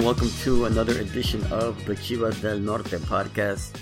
[0.00, 3.78] welcome to another edition of the Chivas del Norte podcast.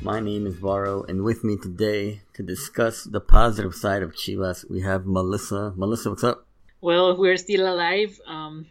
[0.00, 4.68] My name is Varo, and with me today to discuss the positive side of Chivas,
[4.70, 5.74] we have Melissa.
[5.76, 6.46] Melissa, what's up?
[6.80, 8.18] Well, we're still alive.
[8.26, 8.66] Um,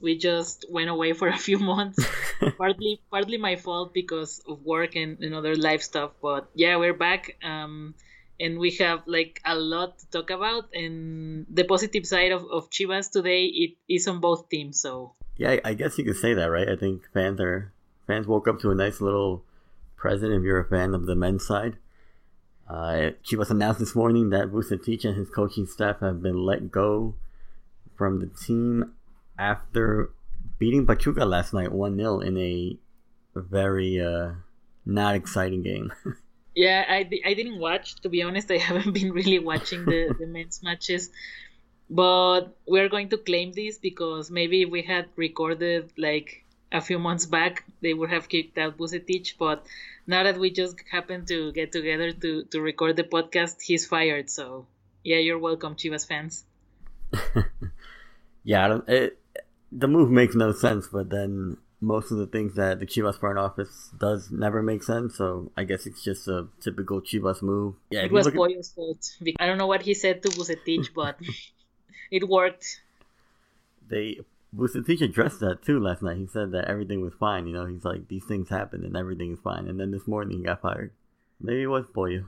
[0.00, 2.04] we just went away for a few months.
[2.58, 6.10] partly, partly my fault because of work and, and other life stuff.
[6.20, 7.36] But yeah, we're back.
[7.42, 7.94] Um,
[8.38, 10.68] and we have like a lot to talk about.
[10.74, 14.80] And the positive side of, of Chivas today, it is on both teams.
[14.80, 16.68] So yeah, I guess you could say that, right?
[16.68, 17.72] I think fans are
[18.06, 19.44] fans woke up to a nice little
[19.96, 21.76] present if you're a fan of the men's side.
[22.68, 27.14] Uh, was announced this morning that Vucetich and his coaching staff have been let go
[27.94, 28.92] from the team
[29.38, 30.10] after
[30.58, 32.78] beating Pachuca last night 1 0 in a
[33.34, 34.30] very uh,
[34.86, 35.92] not exciting game.
[36.54, 38.50] yeah, I, I didn't watch, to be honest.
[38.50, 41.10] I haven't been really watching the, the men's matches.
[41.90, 46.98] But we're going to claim this because maybe if we had recorded like a few
[46.98, 49.34] months back, they would have kicked out Vucetich.
[49.38, 49.64] But
[50.06, 54.30] now that we just happened to get together to, to record the podcast, he's fired.
[54.30, 54.66] So,
[55.04, 56.44] yeah, you're welcome, Chivas fans.
[58.44, 59.18] yeah, it,
[59.70, 63.38] the move makes no sense, but then most of the things that the Chivas front
[63.38, 65.16] office does never make sense.
[65.16, 67.74] So I guess it's just a typical Chivas move.
[67.90, 68.34] Yeah, it was at...
[68.34, 69.16] fault.
[69.38, 71.18] I don't know what he said to Vucetich, but
[72.10, 72.80] it worked.
[73.88, 74.20] They
[74.56, 76.16] Vucetich addressed that too last night.
[76.16, 77.46] He said that everything was fine.
[77.46, 79.68] You know, he's like these things happen and everything is fine.
[79.68, 80.92] And then this morning he got fired.
[81.40, 82.24] Maybe it was Pollo.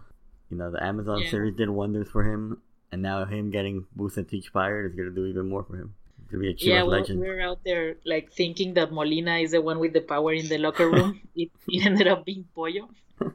[0.51, 1.31] You know, the Amazon yeah.
[1.31, 5.49] series did wonders for him, and now him getting Vucetich fired is gonna do even
[5.49, 5.95] more for him
[6.31, 7.21] to be a yeah, well, legend.
[7.21, 10.59] we're out there like thinking that Molina is the one with the power in the
[10.59, 11.21] locker room.
[11.37, 12.89] it, it ended up being Pollo.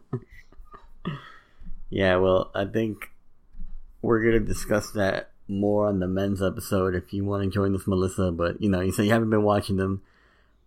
[1.90, 3.10] yeah, well, I think
[4.02, 7.86] we're gonna discuss that more on the men's episode if you want to join us,
[7.86, 8.32] Melissa.
[8.32, 10.02] But you know, you say you haven't been watching them,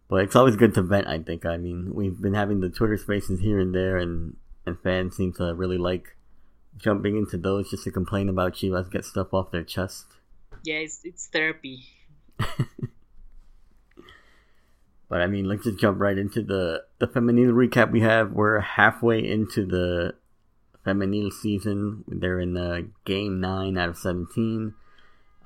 [0.09, 1.09] but it's always good to vent.
[1.09, 1.47] I think.
[1.47, 4.37] I mean, we've been having the Twitter Spaces here and there, and
[4.67, 6.17] and fans seem to really like
[6.77, 10.07] jumping into those just to complain about Chivas, get stuff off their chest.
[10.63, 11.85] Yeah, it's, it's therapy.
[15.09, 18.33] but I mean, let's just jump right into the the femenil recap we have.
[18.33, 20.15] We're halfway into the
[20.85, 22.05] femenil season.
[22.09, 24.75] They're in the game nine out of seventeen.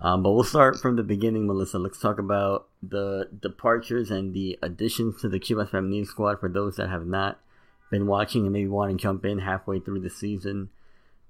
[0.00, 1.78] Um, but we'll start from the beginning, Melissa.
[1.78, 6.77] Let's talk about the departures and the additions to the Chivas femenil squad for those
[6.77, 7.41] that have not
[7.91, 10.71] been watching and maybe want to jump in halfway through the season.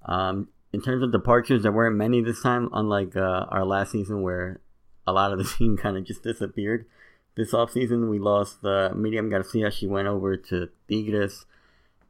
[0.05, 4.21] Um, in terms of departures, there weren't many this time, unlike uh, our last season
[4.21, 4.59] where
[5.07, 6.85] a lot of the team kind of just disappeared.
[7.35, 9.71] This offseason, we lost uh, Miriam Garcia.
[9.71, 11.45] She went over to Tigres.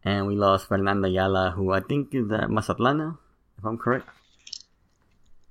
[0.03, 3.17] And we lost Fernanda Ayala, who I think is at Mazatlán,
[3.57, 4.07] if I'm correct.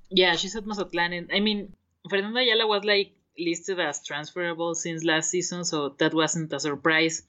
[0.09, 1.15] Yeah, she's at Mazatlán.
[1.17, 1.73] And I mean,
[2.09, 7.23] Fernanda Ayala was like listed as transferable since last season, so that wasn't a surprise.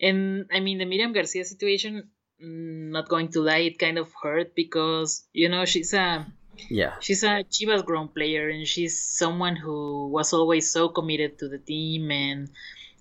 [0.00, 2.08] And I mean, the Miriam Garcia situation,
[2.42, 6.26] mm, not going to lie, it kind of hurt because, you know, she's a
[6.70, 6.94] yeah.
[7.00, 11.58] She's a Chivas grown player and she's someone who was always so committed to the
[11.58, 12.50] team and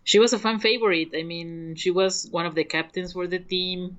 [0.03, 1.12] she was a fan favorite.
[1.16, 3.97] I mean, she was one of the captains for the team.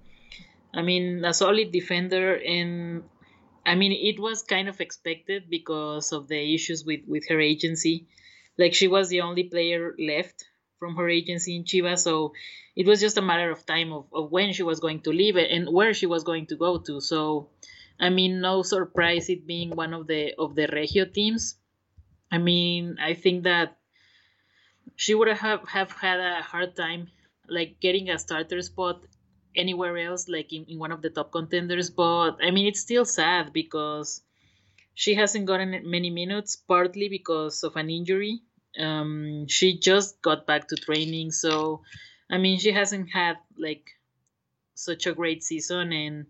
[0.73, 3.05] I mean, a solid defender and
[3.67, 8.09] I mean, it was kind of expected because of the issues with with her agency.
[8.59, 10.45] Like she was the only player left
[10.79, 12.35] from her agency in Chivas, so
[12.77, 15.37] it was just a matter of time of, of when she was going to leave
[15.37, 17.01] and where she was going to go to.
[17.01, 17.49] So
[17.99, 21.57] I mean, no surprise it being one of the of the Regio teams.
[22.31, 23.79] I mean, I think that
[24.97, 27.09] she would have have had a hard time
[27.49, 29.03] like getting a starter spot
[29.57, 31.91] anywhere else, like in, in one of the top contenders.
[31.91, 34.23] But I mean, it's still sad because
[34.95, 38.41] she hasn't gotten many minutes, partly because of an injury.
[38.79, 41.83] Um, she just got back to training, so
[42.31, 43.85] I mean, she hasn't had like
[44.75, 46.27] such a great season and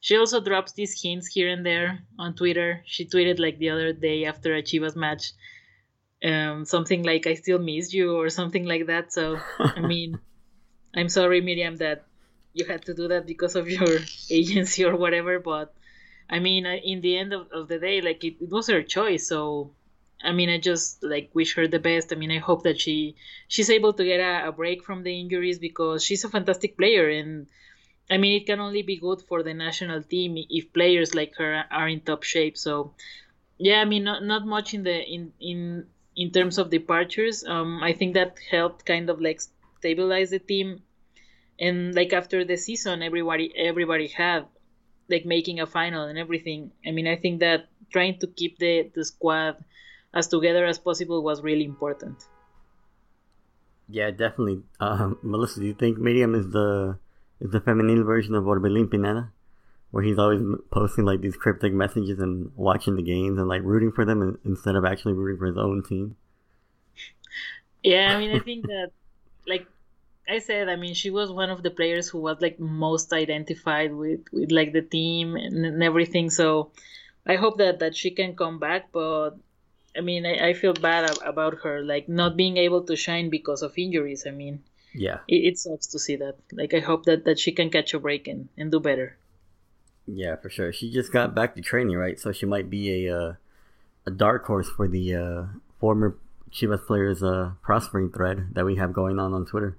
[0.00, 2.82] she also drops these hints here and there on Twitter.
[2.86, 5.32] She tweeted like the other day after a Chivas match,
[6.24, 9.12] um, something like "I still miss you" or something like that.
[9.12, 10.18] So I mean,
[10.94, 12.06] I'm sorry, Miriam, that
[12.54, 13.98] you had to do that because of your
[14.30, 15.38] agency or whatever.
[15.40, 15.74] But
[16.30, 19.28] I mean, in the end of, of the day, like it, it was her choice.
[19.28, 19.72] So
[20.22, 22.12] I mean, I just like wish her the best.
[22.12, 23.16] I mean, I hope that she
[23.48, 27.08] she's able to get a, a break from the injuries because she's a fantastic player
[27.08, 27.46] and
[28.10, 31.64] I mean, it can only be good for the national team if players like her
[31.70, 32.56] are in top shape.
[32.56, 32.94] So,
[33.58, 35.86] yeah, I mean, not not much in the in in
[36.16, 37.44] in terms of departures.
[37.44, 39.40] Um, I think that helped kind of like
[39.78, 40.82] stabilize the team,
[41.60, 44.46] and like after the season, everybody everybody had
[45.08, 46.72] like making a final and everything.
[46.86, 49.56] I mean, I think that trying to keep the the squad
[50.14, 52.24] as together as possible was really important.
[53.88, 54.62] Yeah, definitely.
[54.80, 56.98] Um, Melissa, do you think Miriam is the
[57.40, 59.30] is the femenil version of Orbelin Pineda?
[59.90, 63.92] Where he's always posting like these cryptic messages and watching the games and like rooting
[63.92, 66.16] for them instead of actually rooting for his own team.
[67.82, 68.90] Yeah, I mean, I think that
[69.46, 69.66] like
[70.28, 73.94] I said, I mean, she was one of the players who was like most identified
[73.94, 76.30] with with like the team and, and everything.
[76.30, 76.72] So
[77.26, 79.30] I hope that that she can come back, but
[79.96, 83.62] I mean, I, I feel bad about her, like not being able to shine because
[83.62, 84.26] of injuries.
[84.26, 86.36] I mean, yeah, it, it sucks to see that.
[86.52, 89.16] Like, I hope that that she can catch a break and, and do better.
[90.06, 90.72] Yeah, for sure.
[90.72, 92.18] She just got back to training, right?
[92.18, 93.32] So she might be a uh,
[94.06, 95.42] a dark horse for the uh,
[95.80, 96.16] former
[96.52, 99.76] Chivas players uh, prospering thread that we have going on on Twitter.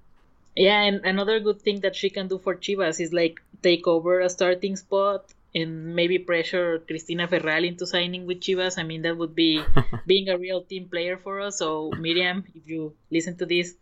[0.55, 4.19] Yeah, and another good thing that she can do for Chivas is like take over
[4.19, 8.77] a starting spot and maybe pressure Cristina Ferral into signing with Chivas.
[8.77, 9.61] I mean, that would be
[10.07, 11.59] being a real team player for us.
[11.59, 13.75] So, Miriam, if you listen to this,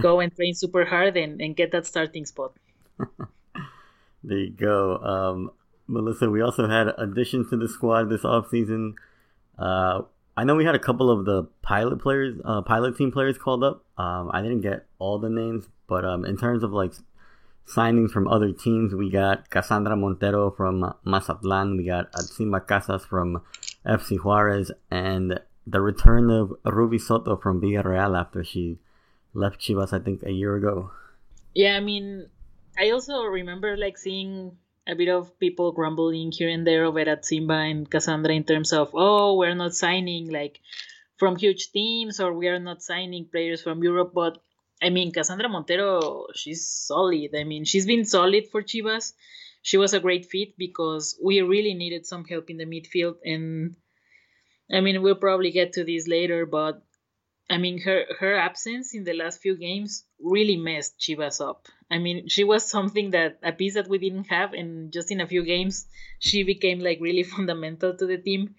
[0.00, 2.52] go and train super hard and, and get that starting spot.
[4.22, 4.98] there you go.
[4.98, 5.50] Um,
[5.88, 8.92] Melissa, we also had additions to the squad this offseason.
[9.58, 10.02] Uh,
[10.36, 13.64] I know we had a couple of the pilot players, uh, pilot team players called
[13.64, 13.84] up.
[13.96, 16.92] Um, I didn't get all the names, but um, in terms of like
[17.66, 23.42] signings from other teams, we got Cassandra Montero from Mazatlan, we got Atzimba Casas from
[23.84, 28.78] FC Juarez, and the return of Ruby Soto from Villarreal after she
[29.34, 30.90] left Chivas, I think, a year ago.
[31.54, 32.28] Yeah, I mean,
[32.78, 34.56] I also remember like seeing
[34.88, 38.90] a bit of people grumbling here and there over Atzimba and Cassandra in terms of,
[38.94, 40.60] oh, we're not signing like
[41.18, 44.38] from huge teams or we are not signing players from Europe, but
[44.82, 47.34] I mean, Cassandra Montero, she's solid.
[47.36, 49.12] I mean, she's been solid for Chivas.
[49.62, 53.16] She was a great fit because we really needed some help in the midfield.
[53.24, 53.76] And
[54.72, 56.80] I mean, we'll probably get to this later, but
[57.50, 61.66] I mean, her, her absence in the last few games really messed Chivas up.
[61.90, 65.20] I mean, she was something that a piece that we didn't have, and just in
[65.20, 65.86] a few games,
[66.18, 68.54] she became like really fundamental to the team.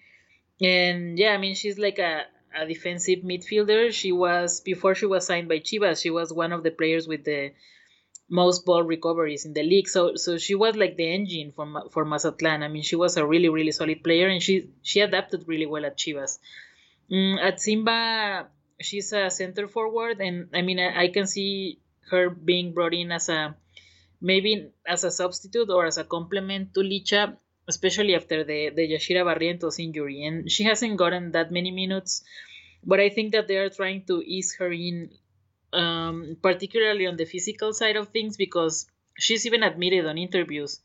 [0.61, 2.23] And yeah, I mean, she's like a,
[2.55, 3.91] a defensive midfielder.
[3.93, 6.01] She was before she was signed by Chivas.
[6.01, 7.51] She was one of the players with the
[8.29, 9.87] most ball recoveries in the league.
[9.87, 12.63] So so she was like the engine for for Mazatlan.
[12.63, 15.85] I mean, she was a really really solid player, and she she adapted really well
[15.85, 16.39] at Chivas.
[17.11, 18.47] Mm, Atzimba,
[18.79, 21.79] she's a center forward, and I mean I, I can see
[22.09, 23.55] her being brought in as a
[24.21, 27.37] maybe as a substitute or as a complement to Licha
[27.69, 30.25] especially after the, the Yashira Barrientos injury.
[30.25, 32.23] And she hasn't gotten that many minutes,
[32.83, 35.11] but I think that they are trying to ease her in,
[35.71, 38.87] um, particularly on the physical side of things, because
[39.17, 40.79] she's even admitted on interviews.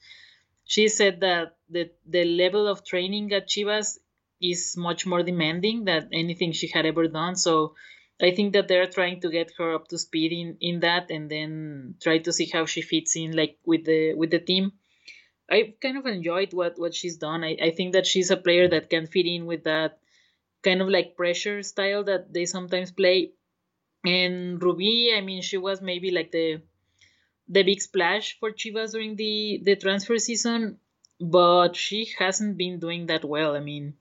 [0.66, 3.98] She said that the, the level of training at Chivas
[4.40, 7.36] is much more demanding than anything she had ever done.
[7.36, 7.74] So
[8.20, 11.30] I think that they're trying to get her up to speed in, in that and
[11.30, 14.72] then try to see how she fits in like with the with the team.
[15.50, 17.44] I kind of enjoyed what what she's done.
[17.44, 19.98] I, I think that she's a player that can fit in with that
[20.62, 23.32] kind of like pressure style that they sometimes play.
[24.04, 26.62] And Ruby, I mean, she was maybe like the
[27.48, 30.78] the big splash for Chivas during the the transfer season,
[31.20, 33.56] but she hasn't been doing that well.
[33.56, 33.94] I mean,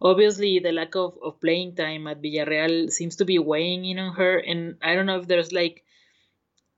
[0.00, 4.14] obviously the lack of, of playing time at Villarreal seems to be weighing in on
[4.14, 5.84] her, and I don't know if there's like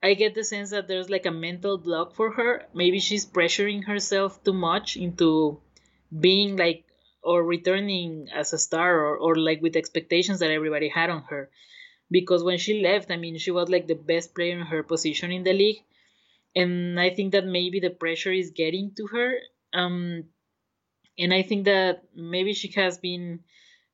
[0.03, 2.63] I get the sense that there's like a mental block for her.
[2.73, 5.61] Maybe she's pressuring herself too much into
[6.19, 6.83] being like
[7.23, 11.49] or returning as a star or, or like with expectations that everybody had on her.
[12.11, 15.31] Because when she left, I mean, she was like the best player in her position
[15.31, 15.81] in the league.
[16.53, 19.37] And I think that maybe the pressure is getting to her.
[19.73, 20.25] Um,
[21.17, 23.39] and I think that maybe she has been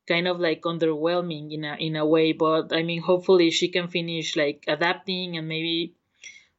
[0.09, 3.87] kind of like underwhelming in a in a way but i mean hopefully she can
[3.87, 5.93] finish like adapting and maybe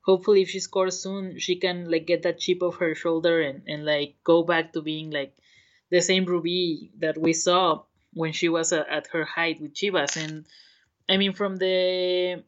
[0.02, 3.62] hopefully if she scores soon she can like get that chip off her shoulder and,
[3.66, 5.34] and like go back to being like
[5.90, 10.16] the same ruby that we saw when she was at her height with chivas.
[10.16, 10.46] And
[11.08, 12.44] i mean from the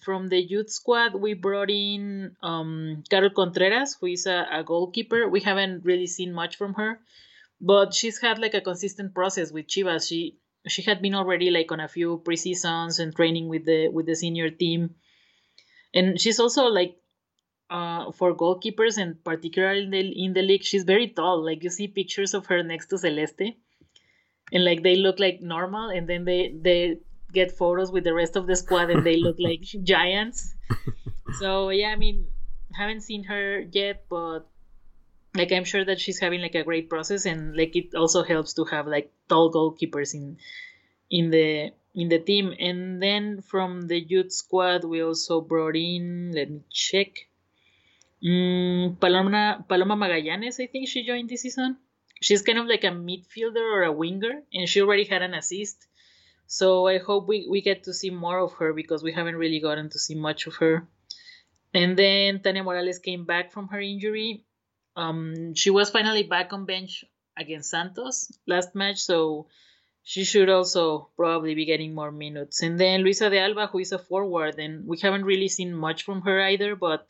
[0.00, 5.28] from the youth squad we brought in um carol contreras who is a, a goalkeeper.
[5.28, 7.00] We haven't really seen much from her
[7.60, 10.08] but she's had like a consistent process with chivas.
[10.08, 14.06] She she had been already like on a few preseasons and training with the with
[14.06, 14.94] the senior team.
[15.92, 16.96] And she's also like
[17.68, 21.44] uh, for goalkeepers and particularly in the, in the league, she's very tall.
[21.44, 23.54] Like you see pictures of her next to Celeste,
[24.52, 26.98] and like they look like normal, and then they they
[27.32, 30.54] get photos with the rest of the squad, and they look like giants.
[31.38, 32.26] So yeah, I mean,
[32.72, 34.46] haven't seen her yet, but
[35.34, 38.54] like I'm sure that she's having like a great process, and like it also helps
[38.54, 40.38] to have like tall goalkeepers in
[41.10, 42.54] in the in the team.
[42.58, 46.32] And then from the youth squad, we also brought in.
[46.34, 47.26] Let me check.
[48.22, 51.76] Mm, Paloma Paloma Magallanes, I think she joined this season.
[52.20, 55.86] She's kind of like a midfielder or a winger, and she already had an assist.
[56.50, 59.60] So I hope we, we get to see more of her because we haven't really
[59.60, 60.84] gotten to see much of her.
[61.72, 64.44] And then Tania Morales came back from her injury.
[64.96, 67.04] Um, she was finally back on bench
[67.38, 69.46] against Santos last match, so
[70.02, 72.64] she should also probably be getting more minutes.
[72.64, 76.02] And then Luisa de Alba, who is a forward, and we haven't really seen much
[76.02, 77.08] from her either, but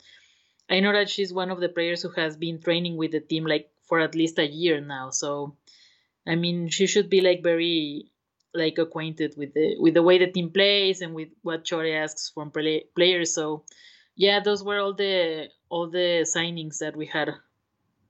[0.69, 3.47] I know that she's one of the players who has been training with the team
[3.47, 5.09] like for at least a year now.
[5.09, 5.55] So,
[6.27, 8.10] I mean, she should be like very
[8.53, 12.31] like acquainted with the with the way the team plays and with what Chore asks
[12.33, 13.33] from play, players.
[13.33, 13.63] So,
[14.15, 17.29] yeah, those were all the all the signings that we had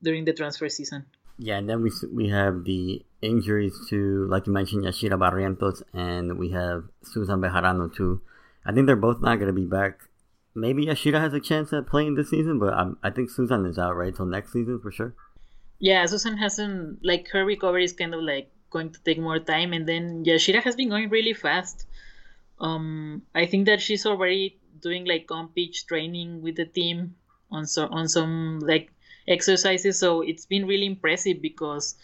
[0.02, 1.06] during the transfer season.
[1.38, 6.38] Yeah, and then we we have the injuries to, like you mentioned, Yashira Barrientos, and
[6.38, 8.20] we have Susan Bejarano too.
[8.64, 10.08] I think they're both not going to be back
[10.54, 13.78] maybe Yashira has a chance at playing this season, but I'm, I think Susan is
[13.78, 15.14] out right till next season for sure.
[15.78, 19.72] Yeah, Susan hasn't like her recovery is kind of like going to take more time,
[19.72, 21.86] and then Yashira has been going really fast.
[22.60, 27.14] Um, I think that she's already doing like on pitch training with the team
[27.50, 28.90] on so on some like
[29.28, 31.96] exercises, so it's been really impressive because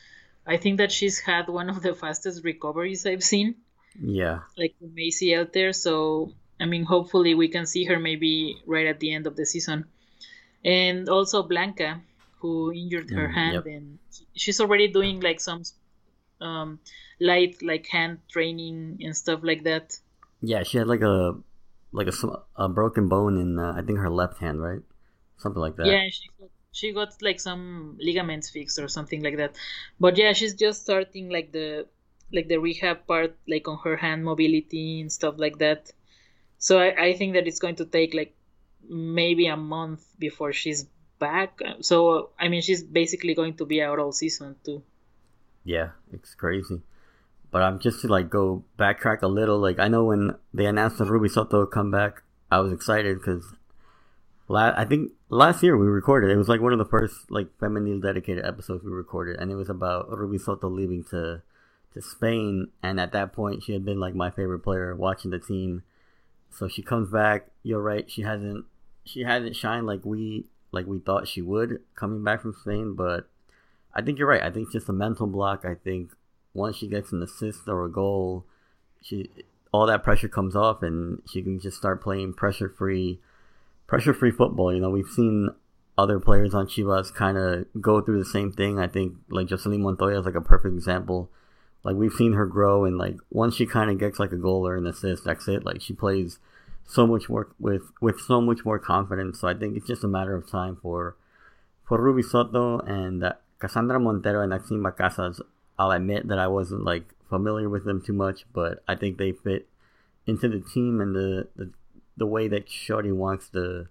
[0.47, 3.57] I think that she's had one of the fastest recoveries I've seen.
[4.01, 8.87] Yeah, like from ACL there, so I mean, hopefully we can see her maybe right
[8.87, 9.87] at the end of the season.
[10.65, 12.01] And also Blanca,
[12.41, 13.67] who injured her mm, hand, yep.
[13.67, 13.99] and
[14.35, 15.63] she's already doing like some
[16.41, 16.81] um,
[17.21, 19.99] light like hand training and stuff like that.
[20.41, 21.37] Yeah, she had like a
[21.93, 24.83] like a, a broken bone in uh, I think her left hand, right?
[25.39, 25.87] Something like that.
[25.87, 29.57] Yeah, she got, she got like some ligaments fixed or something like that.
[29.99, 31.87] But yeah, she's just starting like the
[32.33, 35.91] like the rehab part, like on her hand mobility and stuff like that.
[36.59, 38.35] So I, I think that it's going to take like
[38.89, 40.87] maybe a month before she's
[41.19, 41.61] back.
[41.81, 44.83] So I mean, she's basically going to be out all season too.
[45.69, 46.81] Yeah, it's crazy.
[47.51, 49.59] But I'm just to like go backtrack a little.
[49.59, 53.55] Like I know when they announced the Ruby Soto comeback, I was excited because
[54.49, 56.31] la- I think last year we recorded.
[56.31, 59.57] It was like one of the first like femenil dedicated episodes we recorded, and it
[59.57, 61.43] was about Ruby Soto leaving to
[61.95, 62.69] to Spain.
[62.83, 65.83] And at that point, she had been like my favorite player watching the team
[66.51, 67.49] so she comes back.
[67.63, 68.11] You're right.
[68.11, 68.65] She hasn't
[69.05, 72.95] she hasn't shined like we like we thought she would coming back from Spain.
[72.95, 73.29] But
[73.95, 74.43] I think you're right.
[74.43, 75.65] I think just a mental block.
[75.65, 76.13] I think
[76.55, 78.45] once she gets an assist or a goal,
[79.03, 79.31] she
[79.73, 83.21] all that pressure comes off and she can just start playing pressure free
[83.87, 84.73] pressure free football.
[84.73, 85.51] You know, we've seen
[85.97, 88.79] other players on Chivas kind of go through the same thing.
[88.79, 91.31] I think like Jocelyn Montoya is like a perfect example
[91.85, 94.67] like we've seen her grow and like once she kind of gets like a goal
[94.67, 96.39] or an assist that's it like she plays
[96.87, 100.09] so much more with with so much more confidence so i think it's just a
[100.09, 101.17] matter of time for
[101.87, 105.41] for ruby soto and uh, cassandra montero and Atzimba casas
[105.79, 109.33] i'll admit that i wasn't like familiar with them too much but i think they
[109.33, 109.69] fit
[110.27, 111.71] into the team and the the,
[112.17, 113.89] the way that chore wants the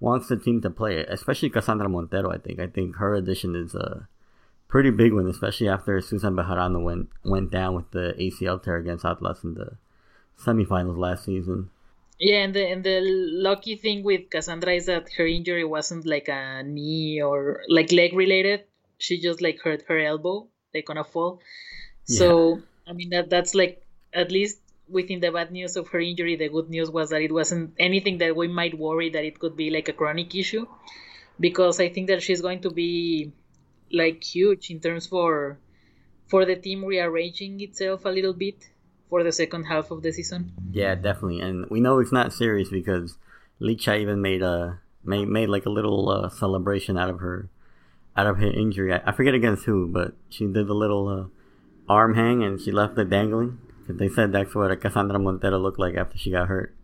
[0.00, 3.54] wants the team to play it especially cassandra montero i think i think her addition
[3.54, 4.08] is a
[4.72, 9.04] pretty big one, especially after Susan Bejarano went went down with the ACL tear against
[9.04, 9.76] Atlas in the
[10.40, 11.68] semifinals last season.
[12.18, 16.28] Yeah, and the and the lucky thing with Cassandra is that her injury wasn't like
[16.28, 18.64] a knee or like leg related.
[19.02, 21.40] She just like hurt her elbow, like on a fall.
[22.04, 22.62] So yeah.
[22.86, 23.82] I mean that that's like
[24.14, 27.32] at least within the bad news of her injury, the good news was that it
[27.32, 30.66] wasn't anything that we might worry that it could be like a chronic issue.
[31.40, 33.32] Because I think that she's going to be
[33.90, 35.58] like huge in terms for
[36.28, 38.68] for the team rearranging itself a little bit
[39.10, 40.52] for the second half of the season.
[40.70, 43.18] Yeah, definitely, and we know it's not serious because
[43.60, 47.48] Licha even made a made made like a little uh, celebration out of her
[48.16, 48.92] out of her injury.
[48.92, 52.70] I, I, forget against who, but she did the little uh, arm hang and she
[52.70, 56.48] left it dangling because they said that's what Cassandra Montero looked like after she got
[56.48, 56.74] hurt.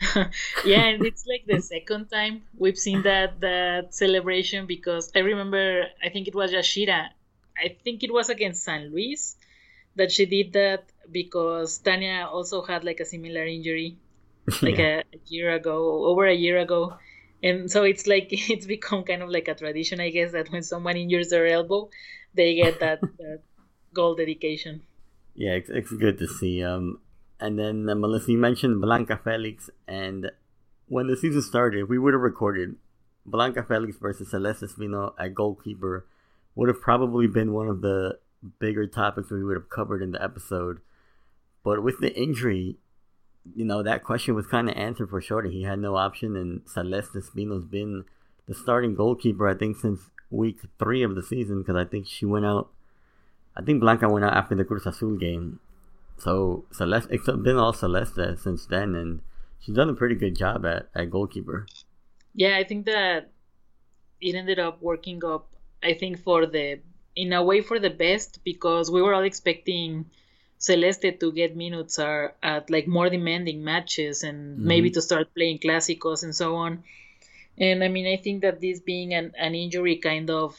[0.64, 5.84] yeah, and it's like the second time we've seen that that celebration because I remember
[6.02, 7.08] I think it was Yashira.
[7.62, 9.36] I think it was against San Luis
[9.96, 13.98] that she did that because Tania also had like a similar injury
[14.62, 15.02] like yeah.
[15.12, 16.94] a, a, year ago, over a year ago.
[17.42, 20.62] And so it's like it's become kind of like a tradition, I guess, that when
[20.62, 21.90] someone injures their elbow,
[22.34, 23.40] they get that, that
[23.94, 24.82] goal dedication.
[25.34, 26.62] Yeah, it's, it's good to see.
[26.62, 27.00] Um,
[27.38, 30.30] and then uh, Melissa, you mentioned Blanca Felix, and
[30.86, 32.76] when the season started, we would have recorded
[33.24, 36.06] Blanca Felix versus Celeste Espino at goalkeeper.
[36.56, 38.18] Would have probably been one of the
[38.58, 40.80] bigger topics we would have covered in the episode.
[41.62, 42.76] but with the injury,
[43.54, 45.44] you know, that question was kind of answered for Chore.
[45.44, 48.04] He had no option, and Celeste Espino's been
[48.46, 52.26] the starting goalkeeper, I think, since week three of the season, because I think she
[52.26, 52.70] went out.
[53.56, 55.60] I think Blanca went out after the Cruz Azul game.
[56.18, 59.20] So Celeste, it's been all Celeste since then, and
[59.58, 61.66] she's done a pretty good job at, at goalkeeper.
[62.34, 63.30] Yeah, I think that
[64.20, 65.48] it ended up working up.
[65.82, 66.80] I think for the
[67.16, 70.06] in a way for the best because we were all expecting
[70.60, 74.66] Celeste to get minutes are at like more demanding matches and mm-hmm.
[74.68, 76.84] maybe to start playing clásicos and so on.
[77.56, 80.54] And I mean, I think that this being an, an injury kind of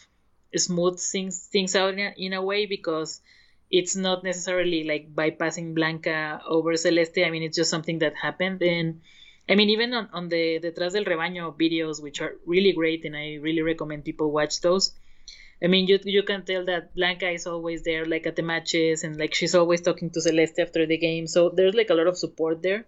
[0.56, 3.22] smooths things things out in a, in a way because
[3.70, 7.20] it's not necessarily like bypassing Blanca over Celeste.
[7.20, 8.64] I mean, it's just something that happened.
[8.64, 9.02] And
[9.48, 13.16] I mean, even on, on the Detrás del Rebaño videos, which are really great, and
[13.16, 14.94] I really recommend people watch those.
[15.64, 19.04] I mean, you you can tell that Blanca is always there, like at the matches,
[19.04, 21.28] and like she's always talking to Celeste after the game.
[21.28, 22.86] So there's like a lot of support there,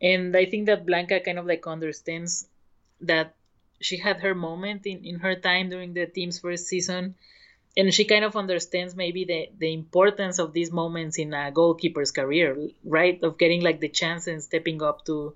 [0.00, 2.46] and I think that Blanca kind of like understands
[3.00, 3.34] that
[3.80, 7.14] she had her moment in in her time during the team's first season,
[7.74, 12.10] and she kind of understands maybe the the importance of these moments in a goalkeeper's
[12.10, 13.22] career, right?
[13.22, 15.32] Of getting like the chance and stepping up to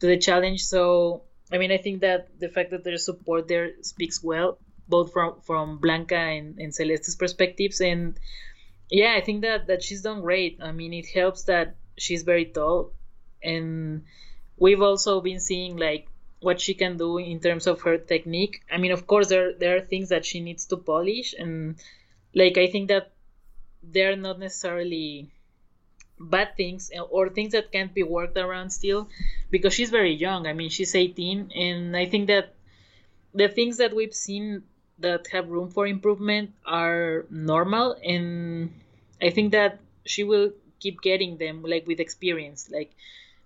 [0.00, 0.62] to the challenge.
[0.64, 4.58] So I mean, I think that the fact that there's support there speaks well
[4.90, 7.80] both from from Blanca and, and Celeste's perspectives.
[7.80, 8.18] And
[8.90, 10.58] yeah, I think that that she's done great.
[10.60, 12.92] I mean, it helps that she's very tall,
[13.42, 14.04] and
[14.58, 16.08] we've also been seeing like
[16.40, 18.62] what she can do in terms of her technique.
[18.70, 21.76] I mean, of course, there there are things that she needs to polish, and
[22.34, 23.12] like I think that
[23.82, 25.30] they're not necessarily
[26.20, 29.08] bad things or things that can't be worked around still
[29.50, 30.46] because she's very young.
[30.46, 32.54] I mean, she's 18, and I think that
[33.32, 34.64] the things that we've seen
[35.00, 38.72] that have room for improvement are normal and
[39.20, 42.92] i think that she will keep getting them like with experience like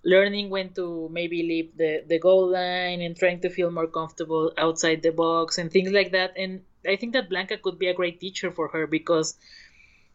[0.04, 4.52] learning when to maybe leave the, the goal line and trying to feel more comfortable
[4.58, 6.34] outside the box and things like that.
[6.36, 9.36] And i think that blanca could be a great teacher for her because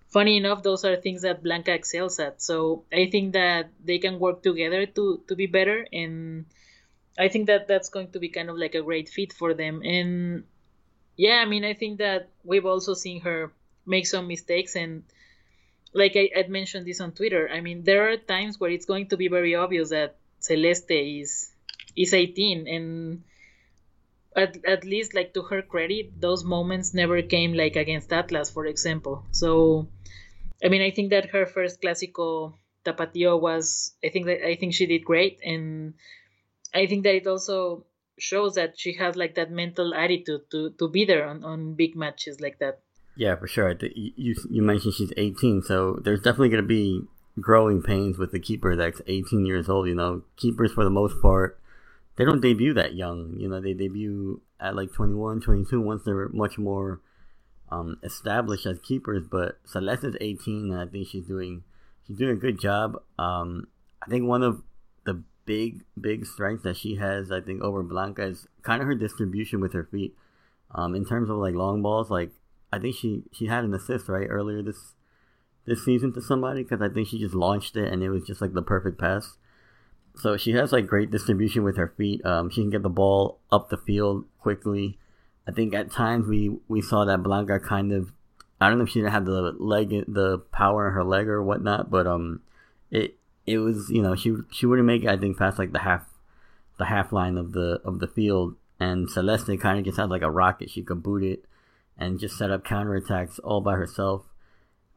[0.08, 2.42] funny enough those are things that blanca excels at.
[2.42, 6.46] So i think that they can work together to to be better and
[7.18, 9.82] i think that that's going to be kind of like a great fit for them.
[9.84, 10.44] And
[11.20, 13.52] yeah, I mean, I think that we've also seen her
[13.86, 15.04] make some mistakes, and
[15.92, 17.50] like I had mentioned this on Twitter.
[17.52, 21.52] I mean, there are times where it's going to be very obvious that Celeste is
[21.98, 23.24] is 18, and
[24.34, 28.66] at, at least like to her credit, those moments never came like against Atlas, for
[28.66, 29.26] example.
[29.32, 29.90] So,
[30.64, 32.54] I mean, I think that her first Clásico
[32.86, 35.96] Tapatio was, I think that I think she did great, and
[36.74, 37.84] I think that it also
[38.20, 41.96] shows that she has like that mental attitude to to be there on, on big
[41.96, 42.80] matches like that.
[43.16, 43.76] Yeah, for sure.
[43.82, 47.02] You you mentioned she's 18, so there's definitely going to be
[47.40, 49.88] growing pains with the keeper that's 18 years old.
[49.88, 51.60] You know, keepers for the most part,
[52.16, 53.36] they don't debut that young.
[53.38, 57.02] You know, they debut at like 21, 22 once they're much more
[57.72, 59.26] um, established as keepers.
[59.30, 61.64] But Celeste is 18, and I think she's doing
[62.08, 63.02] she's doing a good job.
[63.18, 63.68] Um,
[64.02, 64.64] I think one of
[65.50, 69.60] big big strength that she has, I think, over Blanca is kind of her distribution
[69.60, 70.16] with her feet.
[70.76, 72.30] Um, in terms of like long balls, like
[72.72, 74.94] I think she she had an assist right earlier this
[75.66, 78.42] this season to somebody because I think she just launched it and it was just
[78.42, 79.38] like the perfect pass.
[80.16, 82.24] So she has like great distribution with her feet.
[82.24, 85.00] Um, she can get the ball up the field quickly.
[85.48, 88.12] I think at times we we saw that Blanca kind of
[88.62, 91.42] I don't know if she didn't have the leg the power in her leg or
[91.42, 92.42] whatnot, but um,
[92.92, 93.19] it
[93.50, 96.06] it was you know she she wouldn't make it I think past like the half
[96.78, 100.22] the half line of the of the field and Celeste kind of just had like
[100.22, 101.46] a rocket she could boot it
[101.98, 104.24] and just set up counterattacks all by herself.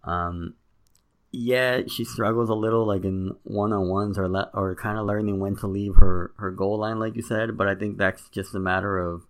[0.05, 0.55] Um,
[1.33, 5.07] yeah, she struggles a little like in one on ones or le- or kind of
[5.07, 8.29] learning when to leave her her goal line like you said, but I think that's
[8.29, 9.23] just a matter of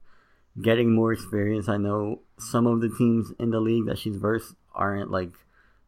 [0.60, 1.68] getting more experience.
[1.68, 5.30] I know some of the teams in the league that she's versed aren't like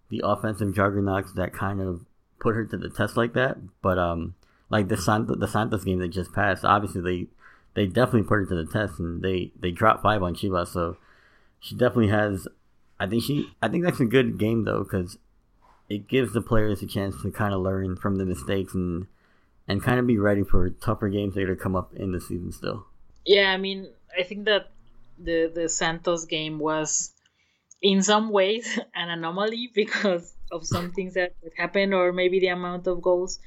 [0.08, 2.06] the offensive juggernauts that kind of
[2.44, 3.56] put her to the test like that.
[3.82, 4.34] But um,
[4.68, 7.26] like the Santos, the Santos game that just passed, obviously they
[7.74, 10.68] they definitely put her to the test, and they they dropped five on Chivas.
[10.68, 10.98] So
[11.58, 12.46] she definitely has.
[13.00, 13.50] I think she.
[13.60, 15.18] I think that's a good game though, because
[15.88, 19.06] it gives the players a chance to kind of learn from the mistakes and
[19.66, 22.20] and kind of be ready for tougher games that are to come up in the
[22.20, 22.86] season still.
[23.24, 24.70] Yeah, I mean, I think that
[25.18, 27.10] the the Santos game was
[27.80, 32.86] in some ways an anomaly because of some things that happened or maybe the amount
[32.86, 33.38] of goals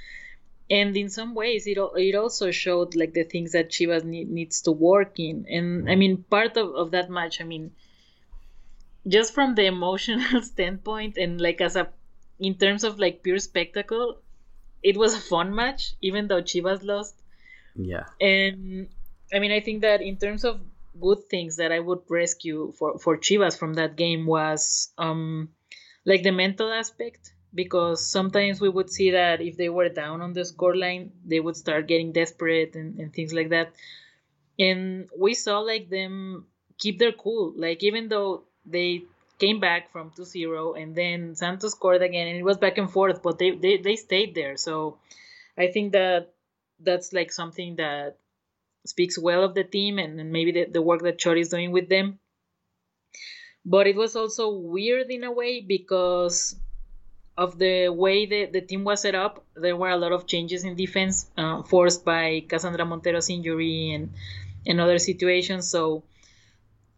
[0.70, 4.62] and in some ways it, it also showed like the things that Chivas need, needs
[4.64, 7.72] to work in and I mean part of, of that match I mean
[9.08, 11.88] just from the emotional standpoint and like as a
[12.40, 14.18] in terms of like pure spectacle,
[14.84, 17.16] it was a fun match, even though Chivas lost.
[17.76, 18.06] Yeah.
[18.22, 18.90] And
[19.34, 20.62] I mean, I think that in terms of
[21.00, 25.50] good things that I would rescue for for Chivas from that game was um
[26.08, 30.32] like the mental aspect because sometimes we would see that if they were down on
[30.32, 33.74] the scoreline, they would start getting desperate and, and things like that.
[34.58, 36.46] And we saw like them
[36.78, 37.54] keep their cool.
[37.58, 39.04] Like even though they
[39.38, 43.22] came back from 2-0 and then Santos scored again and it was back and forth,
[43.22, 44.56] but they, they, they stayed there.
[44.56, 44.98] So
[45.58, 46.34] I think that
[46.80, 48.18] that's like something that
[48.86, 51.72] speaks well of the team and, and maybe the, the work that Chori is doing
[51.72, 52.20] with them.
[53.68, 56.56] But it was also weird in a way because
[57.38, 59.44] of the way the, the team was set up.
[59.56, 64.14] There were a lot of changes in defense uh, forced by Cassandra Montero's injury and,
[64.66, 65.68] and other situations.
[65.68, 66.04] So,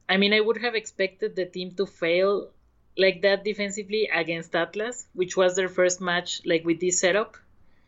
[0.08, 2.50] I mean, I would have expected the team to fail
[2.96, 7.36] like that defensively against Atlas, which was their first match like with this setup.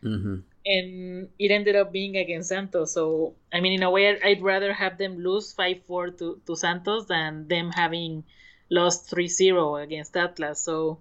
[0.02, 0.40] Mm-hmm.
[0.66, 2.92] And it ended up being against Santos.
[2.94, 6.56] So, I mean, in a way, I'd rather have them lose 5 4 to, to
[6.56, 8.24] Santos than them having
[8.72, 10.60] lost 3 0 against Atlas.
[10.60, 10.98] So,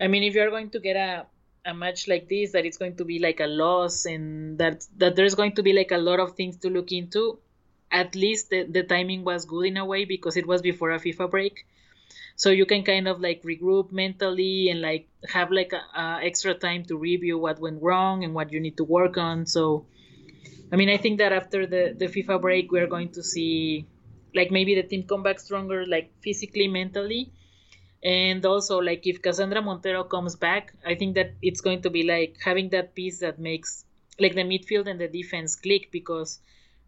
[0.00, 1.26] I mean, if you're going to get a,
[1.64, 5.16] a match like this, that it's going to be like a loss and that, that
[5.16, 7.38] there's going to be like a lot of things to look into,
[7.90, 10.98] at least the, the timing was good in a way because it was before a
[10.98, 11.66] FIFA break.
[12.36, 16.54] So you can kind of like regroup mentally and like have like a, a extra
[16.54, 19.46] time to review what went wrong and what you need to work on.
[19.46, 19.86] So,
[20.72, 23.86] I mean, I think that after the, the FIFA break, we're going to see
[24.34, 27.32] like maybe the team come back stronger, like physically, mentally.
[28.02, 32.04] And also, like if Cassandra Montero comes back, I think that it's going to be
[32.04, 33.84] like having that piece that makes
[34.20, 36.40] like the midfield and the defense click because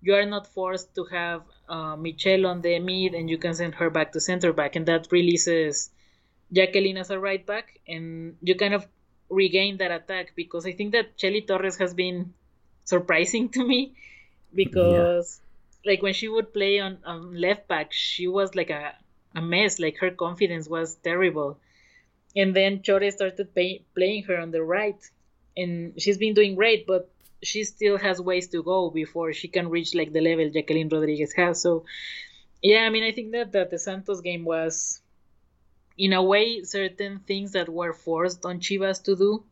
[0.03, 3.75] you are not forced to have uh, Michelle on the mid and you can send
[3.75, 5.91] her back to center back, and that releases
[6.53, 8.87] Jacqueline as a right back, and you kind of
[9.29, 12.35] regain that attack because I think that Chelly Torres has been
[12.85, 13.95] surprising to me
[14.55, 15.50] because yeah.
[15.85, 16.99] Like when she would play on,
[17.33, 18.95] left back, she was like a,
[19.35, 19.79] a mess.
[19.79, 21.59] Like her confidence was terrible,
[22.37, 24.99] and then Chore started pay, playing her on the right,
[25.57, 27.11] and she's been doing great, but
[27.43, 31.33] she still has ways to go before she can reach like the level Jacqueline Rodriguez
[31.33, 31.61] has.
[31.61, 31.85] So
[32.63, 35.01] yeah, I mean I think that, that the Santos game was
[35.97, 39.45] in a way certain things that were forced on Chivas to do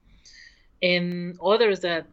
[0.82, 2.06] and others that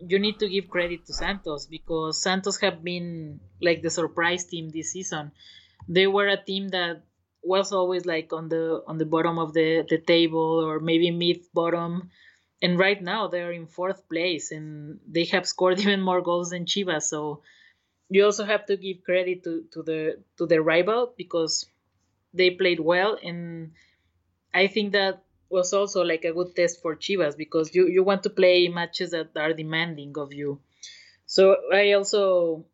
[0.00, 4.70] you need to give credit to Santos because Santos have been like the surprise team
[4.70, 5.32] this season.
[5.88, 7.02] They were a team that
[7.42, 11.40] was always like on the on the bottom of the, the table or maybe mid
[11.54, 12.10] bottom
[12.60, 16.64] and right now they're in fourth place and they have scored even more goals than
[16.64, 17.02] Chivas.
[17.02, 17.42] So
[18.10, 21.66] you also have to give credit to, to the to the rival because
[22.34, 23.72] they played well and
[24.52, 28.22] I think that was also like a good test for Chivas because you, you want
[28.24, 30.60] to play matches that are demanding of you.
[31.26, 32.66] So I also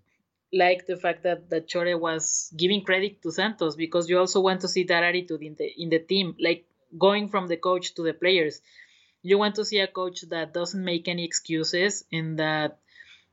[0.52, 4.60] like the fact that, that Chore was giving credit to Santos because you also want
[4.60, 6.64] to see that attitude in the in the team, like
[6.96, 8.60] going from the coach to the players
[9.24, 12.78] you want to see a coach that doesn't make any excuses and that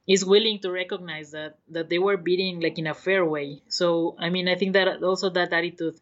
[0.08, 3.62] is willing to recognize that that they were beating like in a fair way.
[3.68, 6.00] So I mean I think that also that attitude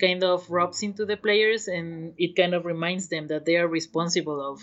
[0.00, 3.68] kind of rubs into the players and it kind of reminds them that they are
[3.68, 4.60] responsible of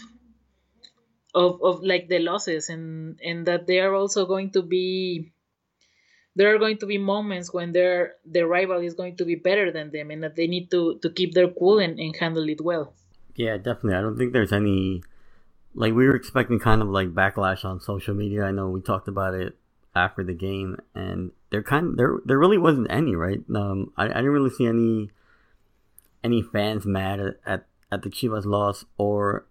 [1.33, 5.31] of, of like the losses and and that they are also going to be
[6.35, 9.71] there are going to be moments when their their rival is going to be better
[9.71, 12.59] than them and that they need to to keep their cool and, and handle it
[12.61, 12.93] well
[13.35, 13.95] yeah, definitely.
[13.95, 15.03] I don't think there's any
[15.73, 18.43] like we were expecting kind of like backlash on social media.
[18.43, 19.57] I know we talked about it
[19.95, 23.39] after the game, and there kind of, there there really wasn't any right.
[23.53, 25.11] Um, I, I didn't really see any
[26.23, 29.45] any fans mad at, at, the Chivas loss, or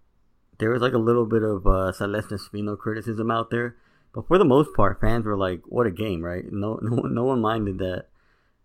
[0.57, 3.75] there was like a little bit of uh, Celeste Espino criticism out there.
[4.13, 6.43] But for the most part, fans were like, "What a game!" Right?
[6.51, 8.07] No, no, no one minded that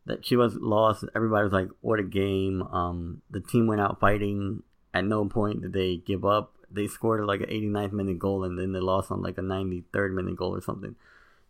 [0.06, 1.04] that Chivas lost.
[1.14, 4.62] Everybody was like, "What a game!" Um, the team went out fighting
[4.96, 6.54] at no point did they give up.
[6.70, 10.14] They scored like an 89th minute goal and then they lost on like a 93rd
[10.14, 10.96] minute goal or something.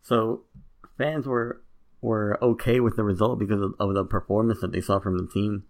[0.03, 0.43] So
[0.99, 1.63] fans were
[2.01, 5.29] were okay with the result because of, of the performance that they saw from the
[5.29, 5.65] team.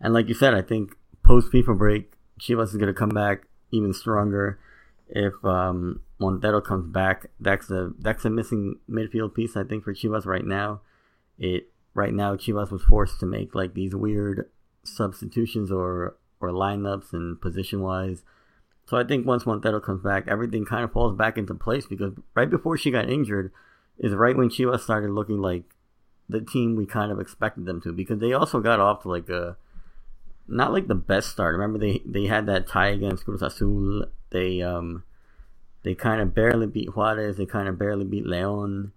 [0.00, 3.42] And like you said, I think post FIFA break, Chivas is going to come back
[3.70, 4.58] even stronger.
[5.08, 9.94] If um, Montero comes back, that's a that's a missing midfield piece I think for
[9.94, 10.80] Chivas right now.
[11.38, 14.48] It right now Chivas was forced to make like these weird
[14.84, 18.22] substitutions or or lineups and position wise.
[18.86, 22.14] So I think once Montero comes back, everything kind of falls back into place because
[22.34, 23.52] right before she got injured
[23.98, 25.64] is right when Chivas started looking like
[26.28, 29.28] the team we kind of expected them to because they also got off to like
[29.28, 29.56] a
[30.50, 31.54] not like the best start.
[31.54, 34.06] Remember they they had that tie against Cruz Azul.
[34.30, 35.04] They um
[35.82, 37.36] they kind of barely beat Juarez.
[37.36, 38.92] They kind of barely beat Leon.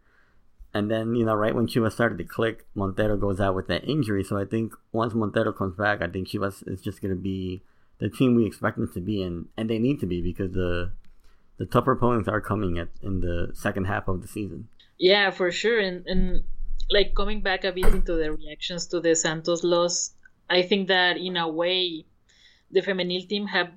[0.74, 3.84] And then, you know, right when Chivas started to click, Montero goes out with that
[3.84, 4.24] injury.
[4.24, 7.62] So I think once Montero comes back, I think Chivas is just going to be
[8.00, 9.50] the team we expect them to be in.
[9.56, 10.92] And they need to be because the
[11.58, 14.68] the tougher opponents are coming at in the second half of the season.
[14.98, 15.80] Yeah, for sure.
[15.80, 16.44] And, and
[16.90, 20.13] like coming back a bit into the reactions to the Santos loss,
[20.50, 22.06] I think that in a way,
[22.72, 23.72] the femenil team have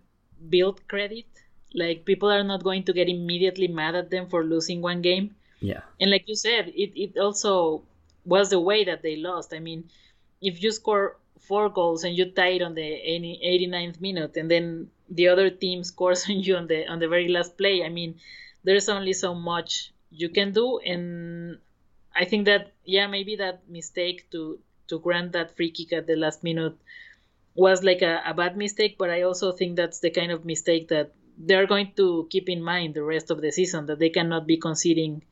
[0.49, 1.27] built credit.
[1.75, 5.35] Like people are not going to get immediately mad at them for losing one game
[5.61, 5.81] yeah.
[6.01, 7.83] And like you said, it, it also
[8.25, 9.55] was the way that they lost.
[9.55, 9.91] I mean,
[10.41, 14.91] if you score four goals and you tie it on the 89th minute and then
[15.09, 18.17] the other team scores on you on the on the very last play, I mean,
[18.65, 21.59] there's only so much you can do and
[22.15, 26.17] I think that yeah, maybe that mistake to to grant that free kick at the
[26.17, 26.77] last minute
[27.55, 30.89] was like a, a bad mistake, but I also think that's the kind of mistake
[30.89, 34.47] that they're going to keep in mind the rest of the season that they cannot
[34.47, 35.23] be conceding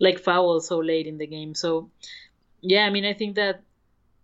[0.00, 1.54] like fouls so late in the game.
[1.54, 1.90] So
[2.60, 3.62] yeah, I mean I think that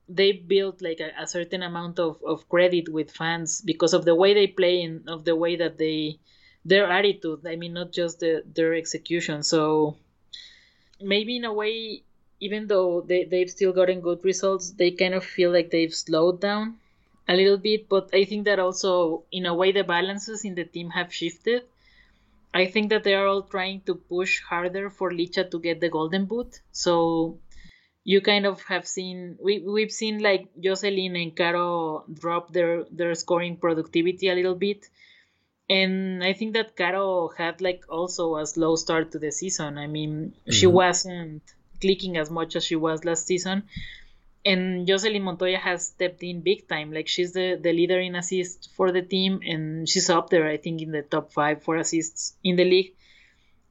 [0.08, 4.14] they built like a, a, certain amount of, of credit with fans because of the
[4.14, 6.18] way they play and of the way that they
[6.64, 7.46] their attitude.
[7.46, 9.42] I mean not just the, their execution.
[9.42, 9.96] So
[11.00, 12.02] maybe in a way
[12.46, 16.40] even though they, they've still gotten good results, they kind of feel like they've slowed
[16.40, 16.76] down
[17.26, 20.64] a little bit, but I think that also in a way the balances in the
[20.64, 21.62] team have shifted.
[22.52, 25.88] I think that they are all trying to push harder for Licha to get the
[25.88, 26.60] golden boot.
[26.70, 27.38] So
[28.04, 33.14] you kind of have seen we we've seen like Jocelyn and Caro drop their their
[33.14, 34.86] scoring productivity a little bit.
[35.68, 39.78] And I think that Caro had like also a slow start to the season.
[39.78, 40.52] I mean, mm-hmm.
[40.52, 41.42] she wasn't
[41.84, 43.64] clicking as much as she was last season
[44.44, 46.92] and Jocelyn Montoya has stepped in big time.
[46.92, 50.58] Like she's the, the leader in assists for the team, and she's up there, I
[50.58, 52.94] think, in the top five for assists in the league.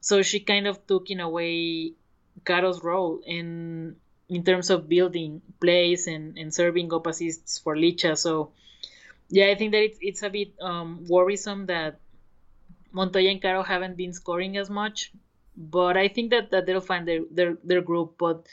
[0.00, 1.92] So she kind of took in a way
[2.44, 3.96] Caro's role in
[4.28, 8.16] in terms of building plays and, and serving up assists for Licha.
[8.18, 8.52] So
[9.28, 12.00] yeah, I think that it's it's a bit um, worrisome that
[12.90, 15.12] Montoya and Caro haven't been scoring as much,
[15.56, 18.16] but I think that, that they'll find their, their their group.
[18.18, 18.46] But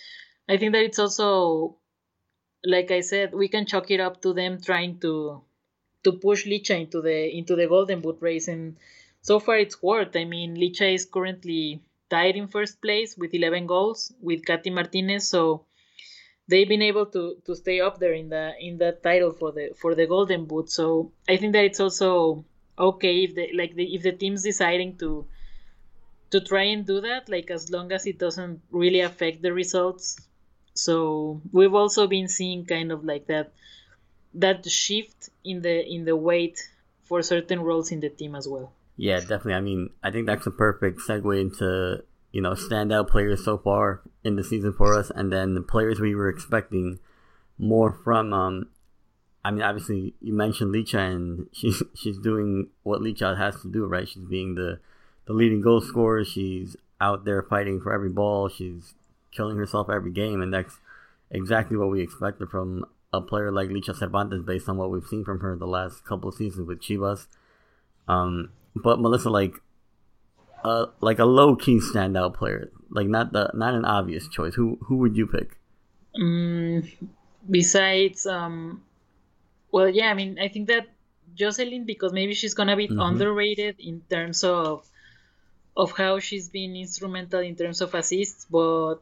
[0.47, 1.77] I think that it's also
[2.63, 5.41] like I said, we can chalk it up to them trying to
[6.03, 8.77] to push Licha into the into the Golden Boot race, and
[9.21, 10.15] so far it's worked.
[10.15, 15.27] I mean, Licha is currently tied in first place with 11 goals with Katy Martinez,
[15.27, 15.65] so
[16.47, 19.71] they've been able to to stay up there in the in that title for the
[19.75, 20.69] for the Golden Boot.
[20.69, 22.45] So I think that it's also
[22.77, 25.25] okay if the like the, if the team's deciding to
[26.31, 30.17] to try and do that, like as long as it doesn't really affect the results
[30.73, 33.51] so we've also been seeing kind of like that
[34.33, 36.59] that shift in the in the weight
[37.03, 38.71] for certain roles in the team as well.
[38.95, 39.55] Yeah, definitely.
[39.55, 44.01] I mean, I think that's a perfect segue into you know standout players so far
[44.23, 46.99] in the season for us, and then the players we were expecting
[47.57, 48.33] more from.
[48.33, 48.69] Um,
[49.43, 53.85] I mean, obviously you mentioned Licha, and she's she's doing what Licha has to do,
[53.85, 54.07] right?
[54.07, 54.79] She's being the
[55.31, 56.25] the leading goal scorer.
[56.25, 58.49] She's out there fighting for every ball.
[58.49, 58.93] She's
[59.31, 60.77] killing herself every game, and that's
[61.29, 65.23] exactly what we expected from a player like Licha Cervantes based on what we've seen
[65.23, 67.27] from her the last couple of seasons with Chivas.
[68.07, 69.55] Um, but Melissa, like,
[70.63, 74.55] uh, like a low key standout player, like not the not an obvious choice.
[74.55, 75.57] Who who would you pick?
[76.15, 76.83] Um,
[77.49, 78.83] besides, um,
[79.71, 80.89] well, yeah, I mean, I think that
[81.35, 82.99] Jocelyn because maybe she's gonna be mm-hmm.
[82.99, 84.85] underrated in terms of
[85.75, 89.01] of how she's been instrumental in terms of assists, but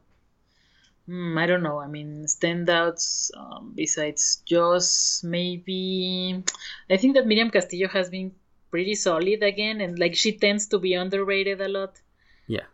[1.10, 1.80] Mm, I don't know.
[1.80, 6.44] I mean, standouts um, besides Joss, maybe.
[6.90, 8.32] I think that Miriam Castillo has been
[8.70, 12.00] pretty solid again, and like she tends to be underrated a lot.
[12.46, 12.68] Yeah.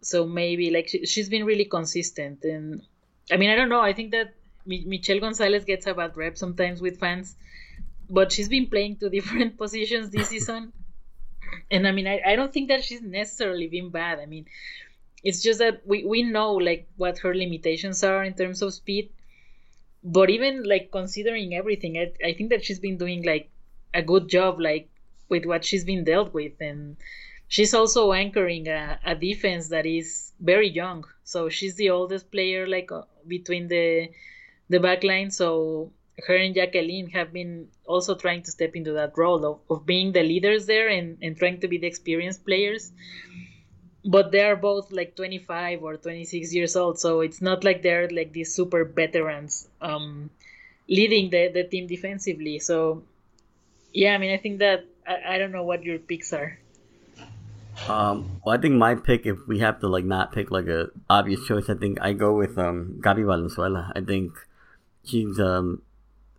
[0.00, 2.82] So maybe like she, she's been really consistent, and
[3.30, 3.80] I mean, I don't know.
[3.80, 4.34] I think that
[4.66, 7.36] Michelle Gonzalez gets a bad rep sometimes with fans,
[8.10, 10.72] but she's been playing to different positions this season.
[11.70, 14.18] And I mean, I, I don't think that she's necessarily been bad.
[14.18, 14.46] I mean,
[15.22, 19.10] it's just that we, we know like what her limitations are in terms of speed.
[20.04, 23.50] But even like considering everything I, I think that she's been doing like
[23.94, 24.88] a good job like
[25.28, 26.52] with what she's been dealt with.
[26.60, 26.96] And
[27.48, 31.04] she's also anchoring a, a defense that is very young.
[31.24, 34.10] So she's the oldest player like uh, between the
[34.68, 35.30] the back line.
[35.30, 35.92] So
[36.26, 40.12] her and Jacqueline have been also trying to step into that role of, of being
[40.12, 42.92] the leaders there and, and trying to be the experienced players
[44.04, 48.32] but they're both like 25 or 26 years old so it's not like they're like
[48.32, 50.28] these super veterans um
[50.88, 52.58] leading the, the team defensively.
[52.58, 53.02] So,
[53.92, 56.58] yeah, I mean, I think that I, I don't know what your picks are.
[57.88, 60.90] Um, well, I think my pick, if we have to like not pick like a
[61.10, 63.90] obvious choice, I think I go with um Gabi Valenzuela.
[63.96, 64.34] I think
[65.04, 65.82] she's um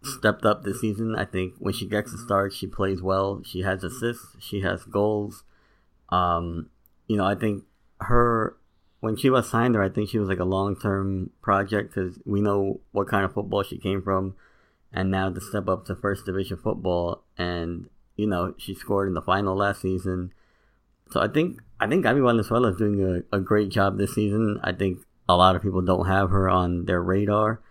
[0.03, 1.15] stepped up this season.
[1.15, 3.41] I think when she gets a start, she plays well.
[3.45, 4.35] She has assists.
[4.39, 5.43] She has goals.
[6.09, 6.69] Um,
[7.07, 7.63] you know, I think
[8.01, 8.57] her
[8.99, 12.19] when she was signed there, I think she was like a long term project because
[12.25, 14.35] we know what kind of football she came from,
[14.93, 19.13] and now to step up to first division football, and you know she scored in
[19.13, 20.33] the final last season.
[21.11, 24.59] So I think I think Gabi Valenzuela is doing a, a great job this season.
[24.63, 27.61] I think a lot of people don't have her on their radar.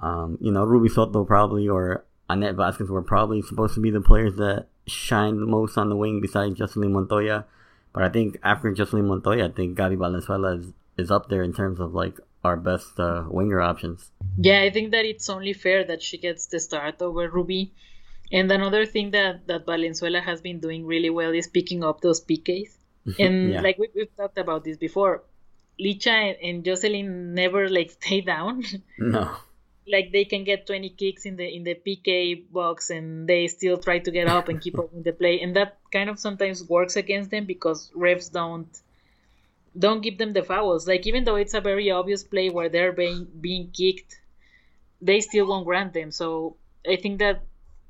[0.00, 4.00] Um, you know, Ruby Soto probably or Annette Vasquez were probably supposed to be the
[4.00, 7.46] players that shine the most on the wing besides Jocelyn Montoya.
[7.92, 10.66] But I think after Jocelyn Montoya, I think Gabi Valenzuela is,
[10.98, 14.10] is up there in terms of like our best uh, winger options.
[14.36, 17.72] Yeah, I think that it's only fair that she gets the start over Ruby.
[18.32, 22.20] And another thing that, that Valenzuela has been doing really well is picking up those
[22.20, 22.76] PKs.
[23.20, 23.60] And yeah.
[23.60, 25.22] like we, we've talked about this before,
[25.80, 28.64] Licha and, and Jocelyn never like stay down.
[28.98, 29.30] No
[29.88, 33.78] like they can get 20 kicks in the in the PK box and they still
[33.78, 35.40] try to get up and keep up with the play.
[35.40, 38.68] And that kind of sometimes works against them because refs don't
[39.78, 40.88] don't give them the fouls.
[40.88, 44.20] Like even though it's a very obvious play where they're being being kicked
[45.00, 46.10] they still won't grant them.
[46.10, 46.56] So
[46.88, 47.42] I think that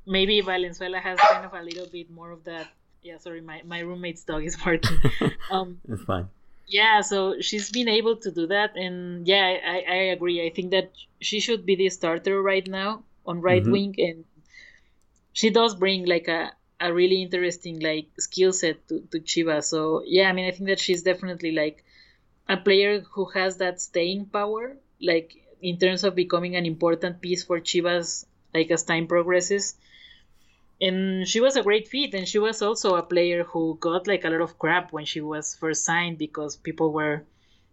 [0.05, 2.67] maybe Valenzuela has kind of a little bit more of that.
[3.01, 4.97] Yeah sorry my, my roommate's dog is barking.
[5.51, 6.27] Um it's fine
[6.67, 10.45] yeah so she's been able to do that and yeah i, I agree.
[10.45, 13.71] I think that she should be the starter right now on right mm-hmm.
[13.71, 14.25] wing and
[15.33, 20.03] she does bring like a, a really interesting like skill set to, to chivas so
[20.05, 21.83] yeah i mean i think that she's definitely like
[22.49, 27.43] a player who has that staying power like in terms of becoming an important piece
[27.43, 29.75] for chivas like as time progresses
[30.79, 34.25] and she was a great fit and she was also a player who got like
[34.25, 37.23] a lot of crap when she was first signed because people were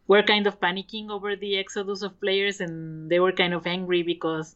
[0.06, 4.02] were kind of panicking over the exodus of players and they were kind of angry
[4.02, 4.54] because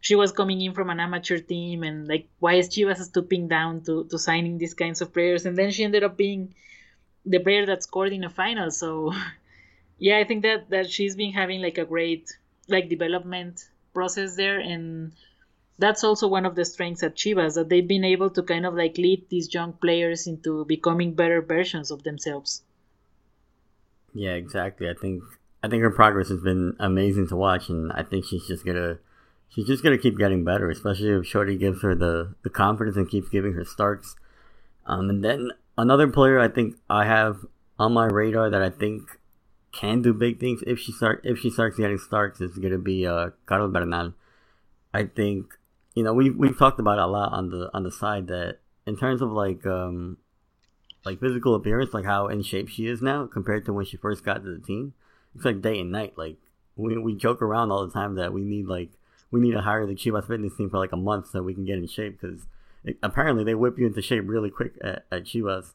[0.00, 3.48] she was coming in from an amateur team and like why is she was stooping
[3.48, 5.46] down to, to signing these kinds of players?
[5.46, 6.54] And then she ended up being
[7.24, 8.70] the player that scored in a final.
[8.70, 9.12] So
[10.02, 12.36] yeah i think that that she's been having like a great
[12.68, 15.12] like development process there and
[15.78, 18.74] that's also one of the strengths at Chivas that they've been able to kind of
[18.74, 22.62] like lead these young players into becoming better versions of themselves.
[24.14, 24.88] Yeah, exactly.
[24.88, 25.22] I think
[25.62, 28.98] I think her progress has been amazing to watch, and I think she's just gonna
[29.48, 33.08] she's just gonna keep getting better, especially if Chore gives her the the confidence and
[33.08, 34.16] keeps giving her starts.
[34.86, 37.46] Um, and then another player I think I have
[37.78, 39.18] on my radar that I think
[39.72, 43.06] can do big things if she start if she starts getting starts is gonna be
[43.06, 44.12] uh Carol Bernal.
[44.92, 45.56] I think
[45.94, 48.58] you know, we we've talked about it a lot on the on the side that
[48.86, 50.18] in terms of like um
[51.04, 54.24] like physical appearance, like how in shape she is now compared to when she first
[54.24, 54.94] got to the team,
[55.34, 56.14] it's like day and night.
[56.16, 56.36] Like
[56.76, 58.90] we we joke around all the time that we need like
[59.30, 61.64] we need to hire the Chivas fitness team for like a month so we can
[61.64, 62.46] get in shape because
[63.02, 65.72] apparently they whip you into shape really quick at, at Chivas.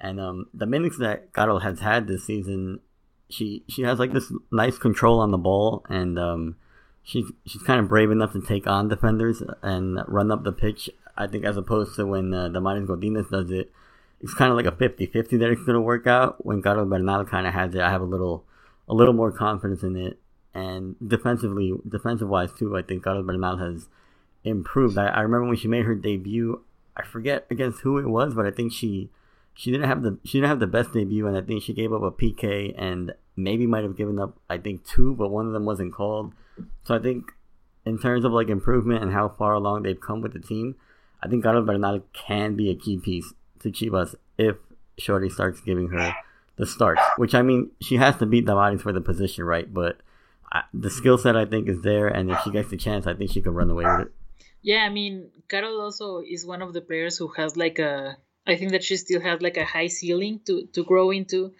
[0.00, 2.80] And um, the minutes that Caro has had this season,
[3.28, 6.56] she she has like this nice control on the ball and um,
[7.02, 10.90] she's she's kind of brave enough to take on defenders and run up the pitch.
[11.16, 13.70] I think as opposed to when uh, Damaris Godinez does it,
[14.20, 16.44] it's kind of like a 50-50 that it's going to work out.
[16.44, 18.44] When Carol Bernal kind of has it, I have a little
[18.88, 20.18] a little more confidence in it.
[20.54, 23.88] And defensively, defensive wise too, I think Carol Bernal has
[24.44, 24.96] improved.
[24.96, 26.62] I, I remember when she made her debut.
[26.96, 29.10] I forget against who it was, but I think she
[29.54, 31.92] she didn't have the she didn't have the best debut, and I think she gave
[31.92, 35.52] up a PK and maybe might have given up I think two, but one of
[35.52, 36.34] them wasn't called.
[36.84, 37.32] So I think
[37.84, 40.76] in terms of like improvement and how far along they've come with the team,
[41.22, 44.56] I think Carol Bernal can be a key piece to Chivas if
[44.98, 46.14] Chore starts giving her
[46.56, 47.02] the starts.
[47.16, 49.72] Which I mean, she has to beat Damaris for the position, right?
[49.72, 49.98] But
[50.52, 53.14] I, the skill set I think is there, and if she gets the chance, I
[53.14, 54.12] think she can run away with it.
[54.62, 58.16] Yeah, I mean, Carol also is one of the players who has like a.
[58.46, 61.52] I think that she still has like a high ceiling to to grow into,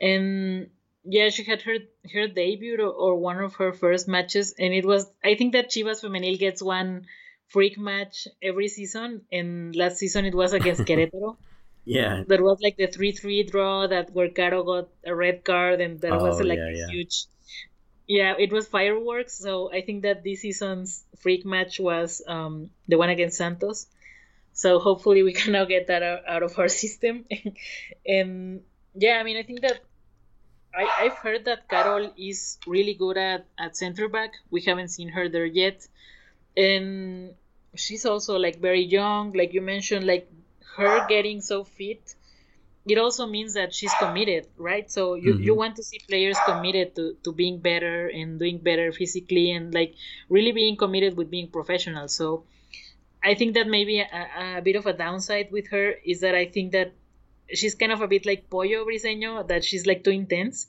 [0.00, 0.68] and
[1.04, 1.76] yeah, she had her
[2.12, 5.70] her debut or, or, one of her first matches, and it was I think that
[5.70, 7.06] Chivas Femenil gets one
[7.48, 11.36] freak match every season, and last season it was against Querétaro.
[11.84, 15.80] yeah, there was like the three three draw that where Caro got a red card,
[15.80, 16.88] and there oh, was like yeah, a yeah.
[16.88, 17.24] huge.
[18.06, 19.34] Yeah, it was fireworks.
[19.38, 23.86] So I think that this season's freak match was um, the one against Santos.
[24.52, 27.24] So hopefully we can now get that out, out of our system.
[28.04, 28.62] and
[28.94, 29.80] yeah, I mean I think that
[30.74, 34.34] I, I've heard that Carol is really good at, at center back.
[34.50, 35.86] We haven't seen her there yet.
[36.56, 37.34] and
[37.74, 40.30] she's also like very young, like you mentioned, like
[40.76, 42.14] her getting so fit.
[42.86, 44.90] It also means that she's committed, right?
[44.90, 45.42] So you, mm-hmm.
[45.42, 49.72] you want to see players committed to, to being better and doing better physically and
[49.72, 49.94] like
[50.28, 52.08] really being committed with being professional.
[52.08, 52.44] So
[53.22, 56.46] I think that maybe a, a bit of a downside with her is that I
[56.46, 56.94] think that
[57.54, 60.66] she's kind of a bit like Pollo Briseño, that she's like too intense.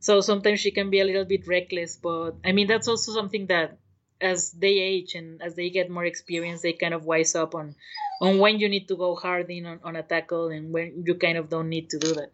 [0.00, 3.46] So sometimes she can be a little bit reckless, but I mean that's also something
[3.46, 3.78] that
[4.20, 7.74] as they age and as they get more experience, they kind of wise up on
[8.20, 11.14] on when you need to go hard in on, on a tackle and when you
[11.14, 12.30] kind of don't need to do that.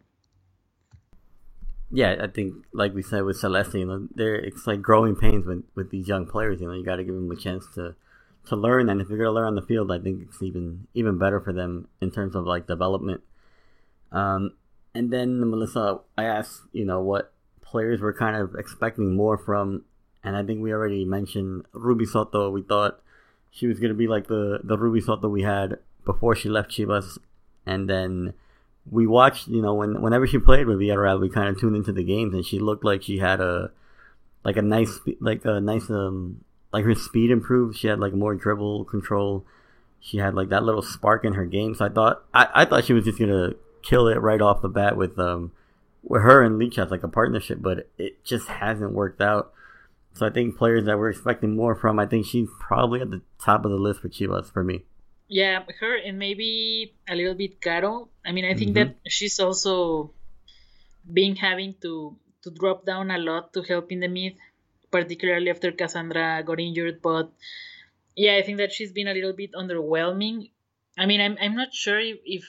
[1.91, 5.45] Yeah, I think like we said with Celeste, you know, there it's like growing pains
[5.45, 6.61] with with these young players.
[6.61, 7.95] You know, you got to give them a chance to
[8.47, 11.17] to learn, and if you're gonna learn on the field, I think it's even even
[11.17, 13.21] better for them in terms of like development.
[14.11, 14.53] Um,
[14.93, 17.31] and then Melissa, I asked, you know, what
[17.61, 19.83] players were kind of expecting more from,
[20.23, 22.49] and I think we already mentioned Ruby Soto.
[22.49, 22.99] We thought
[23.51, 27.17] she was gonna be like the the Ruby Soto we had before she left Chivas,
[27.65, 28.33] and then
[28.89, 31.91] we watched, you know, when whenever she played with Villarreal, we kind of tuned into
[31.91, 33.71] the games, and she looked like she had a
[34.43, 36.43] like a nice like a nice um
[36.73, 37.77] like her speed improved.
[37.77, 39.45] She had like more dribble control.
[39.99, 41.75] She had like that little spark in her game.
[41.75, 44.69] So I thought I, I thought she was just gonna kill it right off the
[44.69, 45.51] bat with um
[46.03, 49.51] with her and Licha as like a partnership, but it just hasn't worked out.
[50.13, 53.21] So I think players that we're expecting more from, I think she's probably at the
[53.39, 54.83] top of the list for Chivas for me.
[55.27, 58.09] Yeah, her and maybe a little bit Caro.
[58.25, 58.93] I mean, I think mm-hmm.
[58.93, 60.11] that she's also
[61.11, 64.35] being having to to drop down a lot to help in the mid
[64.91, 67.01] particularly after Cassandra got injured.
[67.01, 67.31] But
[68.15, 70.51] yeah, I think that she's been a little bit underwhelming.
[70.97, 72.45] I mean, I'm I'm not sure if if,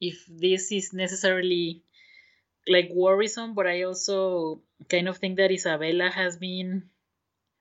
[0.00, 1.82] if this is necessarily
[2.68, 6.84] like worrisome, but I also kind of think that Isabella has been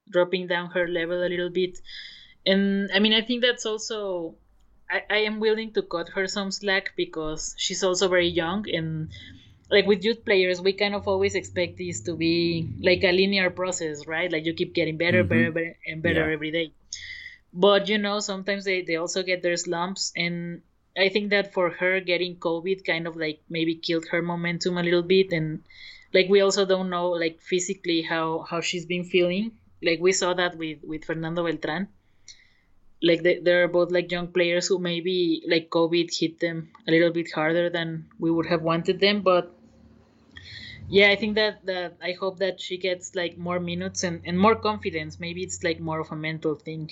[0.10, 1.80] dropping down her level a little bit.
[2.46, 4.36] And I mean, I think that's also
[4.90, 9.10] I, I am willing to cut her some slack because she's also very young and
[9.70, 13.50] like with youth players, we kind of always expect this to be like a linear
[13.50, 14.32] process, right?
[14.32, 15.30] Like you keep getting better, mm-hmm.
[15.30, 16.34] better, better, and better yeah.
[16.34, 16.72] every day.
[17.54, 20.62] But you know, sometimes they, they also get their slumps, and
[20.98, 24.84] I think that for her, getting COVID kind of like maybe killed her momentum a
[24.84, 25.62] little bit, and
[26.14, 29.52] like we also don't know like physically how how she's been feeling.
[29.84, 31.88] Like we saw that with with Fernando Beltran.
[33.02, 37.12] Like they, they're both like young players who maybe like COVID hit them a little
[37.12, 39.54] bit harder than we would have wanted them, but
[40.90, 44.40] yeah i think that that i hope that she gets like more minutes and, and
[44.40, 46.90] more confidence maybe it's like more of a mental thing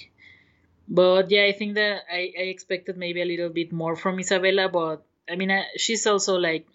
[0.88, 4.72] but yeah i think that i, I expected maybe a little bit more from isabela
[4.72, 6.68] but i mean I, she's also like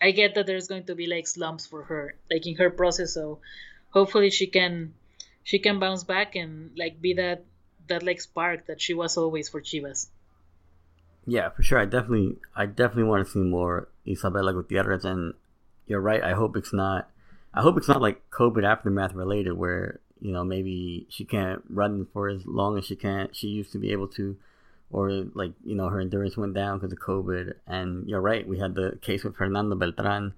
[0.00, 3.14] i get that there's going to be like slumps for her like in her process
[3.14, 3.38] so
[3.90, 4.94] hopefully she can
[5.42, 7.44] she can bounce back and like be that
[7.88, 10.08] that like spark that she was always for chivas
[11.26, 15.34] yeah for sure i definitely i definitely want to see more isabela gutierrez and
[15.90, 16.22] you're right.
[16.22, 17.10] I hope it's not.
[17.52, 22.06] I hope it's not like COVID aftermath related, where you know maybe she can't run
[22.12, 23.28] for as long as she can.
[23.32, 24.36] She used to be able to,
[24.90, 27.54] or like you know her endurance went down because of COVID.
[27.66, 28.46] And you're right.
[28.46, 30.34] We had the case with Fernando Beltran.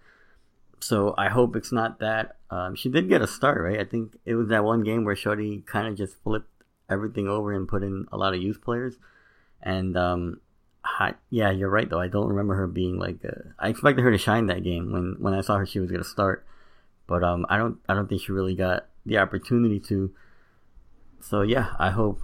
[0.81, 2.37] So I hope it's not that.
[2.51, 3.79] Um, she did get a start, right?
[3.79, 6.51] I think it was that one game where Chore kind of just flipped
[6.91, 8.97] everything over and put in a lot of youth players.
[9.63, 10.41] And um,
[10.83, 11.19] hot.
[11.31, 12.01] Yeah, you're right though.
[12.01, 13.23] I don't remember her being like.
[13.25, 15.91] A, I expected her to shine that game when when I saw her she was
[15.91, 16.45] gonna start,
[17.07, 20.13] but um, I don't I don't think she really got the opportunity to.
[21.21, 22.21] So yeah, I hope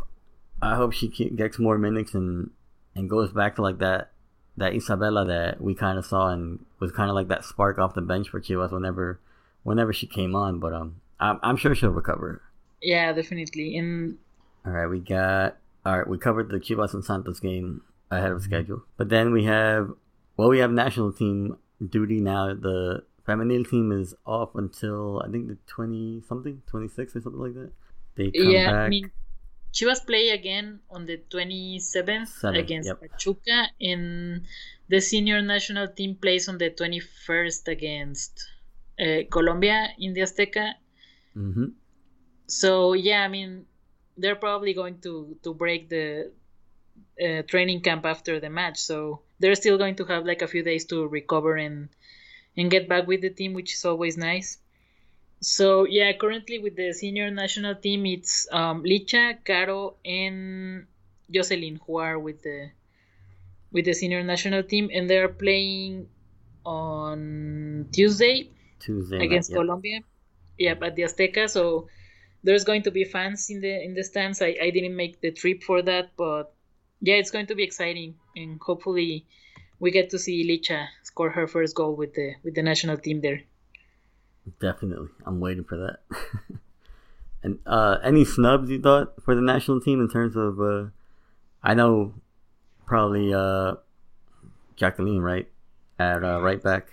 [0.61, 2.51] I hope she gets more minutes and
[2.95, 4.12] and goes back to like that
[4.57, 7.95] that Isabella that we kind of saw and was kind of like that spark off
[7.95, 9.20] the bench for Chivas whenever
[9.62, 10.59] whenever she came on.
[10.59, 12.43] But um, I'm I'm sure she'll recover.
[12.83, 13.76] Yeah, definitely.
[13.76, 14.18] And
[14.66, 15.57] all right, we got
[15.87, 16.09] all right.
[16.09, 18.83] We covered the Chivas and Santos game ahead of schedule.
[18.97, 19.93] But then we have
[20.37, 21.57] well, we have national team
[21.87, 22.55] duty now.
[22.55, 27.41] The feminine team is off until I think the twenty something, twenty six or something
[27.41, 27.72] like that.
[28.16, 28.87] They come yeah, back.
[28.87, 29.11] I mean,
[29.72, 33.01] Chivas play again on the twenty seventh against yep.
[33.01, 34.49] Pachuca, and
[34.89, 38.49] the senior national team plays on the twenty first against
[38.99, 40.72] uh, Colombia in the Azteca.
[41.37, 41.76] Mm-hmm.
[42.47, 43.66] So yeah, I mean,
[44.16, 46.33] they're probably going to to break the
[47.20, 50.64] uh, training camp after the match, so they're still going to have like a few
[50.64, 51.91] days to recover and
[52.59, 54.59] and get back with the team, which is always nice.
[55.41, 60.87] So yeah, currently with the senior national team, it's um, Licha, Caro, and
[61.31, 62.71] Jocelyn who are with the
[63.71, 66.09] with the senior national team, and they're playing
[66.67, 68.51] on Tuesday,
[68.81, 70.01] Tuesday against Colombia.
[70.59, 71.49] Yeah, at the Azteca.
[71.49, 71.89] So
[72.43, 74.43] there's going to be fans in the in the stands.
[74.43, 76.53] I, I didn't make the trip for that, but
[77.01, 79.27] yeah, it's going to be exciting, and hopefully
[79.81, 83.20] we get to see Licha score her first goal with the with the national team
[83.20, 83.43] there.
[84.61, 86.01] Definitely, I'm waiting for that.
[87.43, 90.61] and uh, any snubs you thought for the national team in terms of?
[90.61, 90.87] Uh,
[91.62, 92.14] I know
[92.87, 93.74] probably uh,
[94.76, 95.49] Jacqueline, right,
[95.99, 96.89] at uh, right back.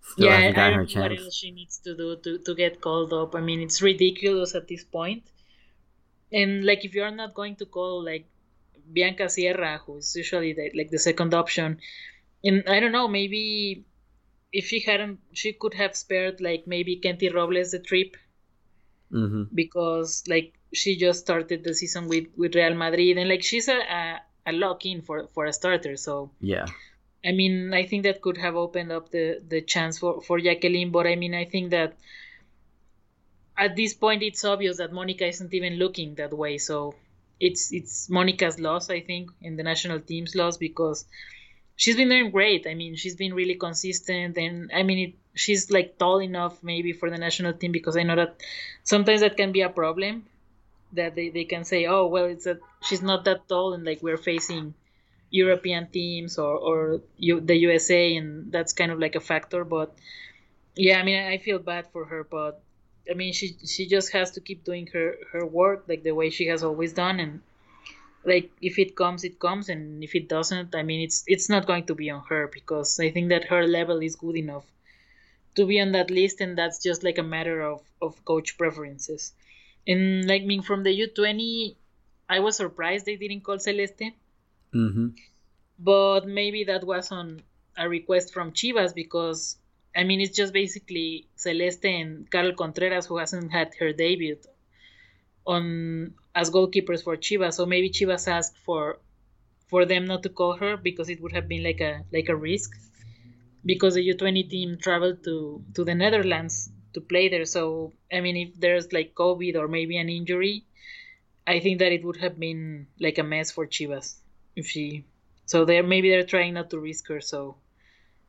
[0.00, 3.12] Still yeah, I don't know what else she needs to do to, to get called
[3.12, 3.34] up.
[3.34, 5.24] I mean, it's ridiculous at this point.
[6.30, 8.26] And like, if you're not going to call like
[8.92, 11.78] Bianca Sierra, who's usually the, like the second option,
[12.44, 13.84] and I don't know, maybe
[14.52, 18.16] if she hadn't, she could have spared like maybe Kenti Robles the trip
[19.12, 19.44] mm-hmm.
[19.54, 23.78] because like she just started the season with with Real Madrid and like she's a
[23.78, 25.96] a, a lock in for for a starter.
[25.96, 26.66] So yeah,
[27.24, 30.90] I mean, I think that could have opened up the the chance for for Jacqueline,
[30.90, 31.96] but I mean, I think that
[33.56, 36.58] at this point it's obvious that Monica isn't even looking that way.
[36.58, 36.94] So
[37.40, 41.06] it's it's Monica's loss, I think, and the national team's loss because
[41.76, 42.66] she's been doing great.
[42.66, 46.92] I mean, she's been really consistent, and I mean, it, she's like tall enough maybe
[46.92, 48.40] for the national team because I know that
[48.82, 50.24] sometimes that can be a problem
[50.92, 54.02] that they, they can say, oh well, it's that she's not that tall, and like
[54.02, 54.74] we're facing
[55.30, 59.64] European teams or or U, the USA, and that's kind of like a factor.
[59.64, 59.94] But
[60.76, 62.62] yeah, I mean, I feel bad for her, but
[63.10, 66.30] I mean, she she just has to keep doing her her work like the way
[66.30, 67.40] she has always done, and
[68.26, 71.66] like if it comes, it comes, and if it doesn't, I mean, it's it's not
[71.66, 74.64] going to be on her because I think that her level is good enough
[75.56, 79.32] to be on that list, and that's just like a matter of of coach preferences.
[79.86, 81.76] And like I mean, from the U20,
[82.28, 84.14] I was surprised they didn't call Celeste
[84.74, 85.08] Mm-hmm.
[85.78, 87.42] But maybe that was on
[87.76, 89.56] a request from Chivas because
[89.96, 94.38] I mean it's just basically Celeste and Carol Contreras who hasn't had her debut
[95.46, 97.54] on as goalkeepers for Chivas.
[97.54, 98.98] So maybe Chivas asked for
[99.68, 102.36] for them not to call her because it would have been like a like a
[102.36, 102.70] risk
[103.64, 107.44] because the U20 team traveled to to the Netherlands to play there.
[107.44, 110.64] So I mean, if there's like COVID or maybe an injury,
[111.46, 114.16] I think that it would have been like a mess for Chivas
[114.56, 115.04] if she
[115.46, 117.56] so they're maybe they're trying not to risk her so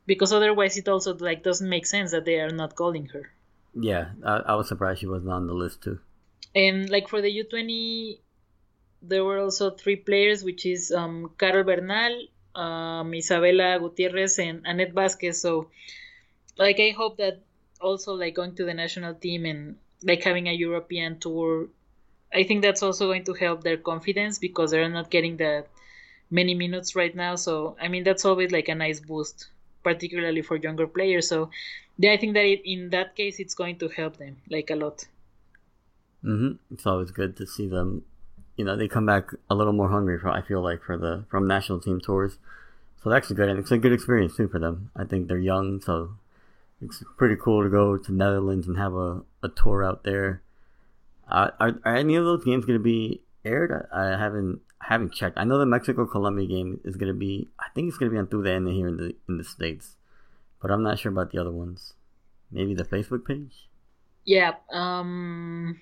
[0.06, 3.30] because otherwise it also like doesn't make sense that they are not calling her
[3.74, 6.00] yeah i, I was surprised she wasn't on the list too
[6.54, 8.18] and like for the u20
[9.02, 12.12] there were also three players which is um carol bernal
[12.54, 15.68] um isabela gutierrez and annette vasquez so
[16.58, 17.40] like i hope that
[17.80, 21.68] also like going to the national team and like having a european tour
[22.32, 25.66] i think that's also going to help their confidence because they're not getting that
[26.30, 27.36] many minutes right now.
[27.36, 29.48] So I mean that's always like a nice boost,
[29.82, 31.28] particularly for younger players.
[31.28, 31.50] So
[31.98, 34.76] yeah, I think that it, in that case it's going to help them like a
[34.76, 35.04] lot.
[36.24, 36.74] Mm-hmm.
[36.74, 38.04] It's always good to see them.
[38.56, 40.18] You know, they come back a little more hungry.
[40.18, 42.38] For, I feel like for the from national team tours,
[43.02, 44.90] so that's good, and it's a good experience too for them.
[44.96, 46.12] I think they're young, so
[46.80, 50.42] it's pretty cool to go to Netherlands and have a, a tour out there.
[51.28, 53.86] Uh, are, are any of those games going to be aired?
[53.92, 55.38] I, I haven't I haven't checked.
[55.38, 57.48] I know the Mexico Colombia game is gonna be.
[57.58, 59.96] I think it's gonna be on TUDN here in the in the states,
[60.60, 61.94] but I'm not sure about the other ones.
[62.50, 63.68] Maybe the Facebook page.
[64.24, 64.54] Yeah.
[64.70, 65.80] Um.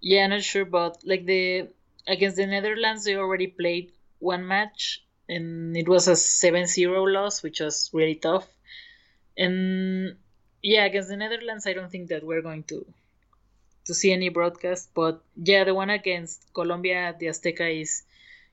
[0.00, 1.68] Yeah, not sure, but like the
[2.06, 7.60] against the Netherlands, they already played one match, and it was a 7-0 loss, which
[7.60, 8.46] was really tough.
[9.36, 10.16] And
[10.62, 12.86] yeah, against the Netherlands, I don't think that we're going to
[13.86, 14.90] to see any broadcast.
[14.94, 18.02] But yeah, the one against Colombia, the Azteca is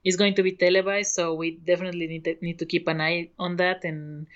[0.04, 3.30] is going to be televised, so we definitely need to, need to keep an eye
[3.38, 3.84] on that.
[3.84, 4.28] And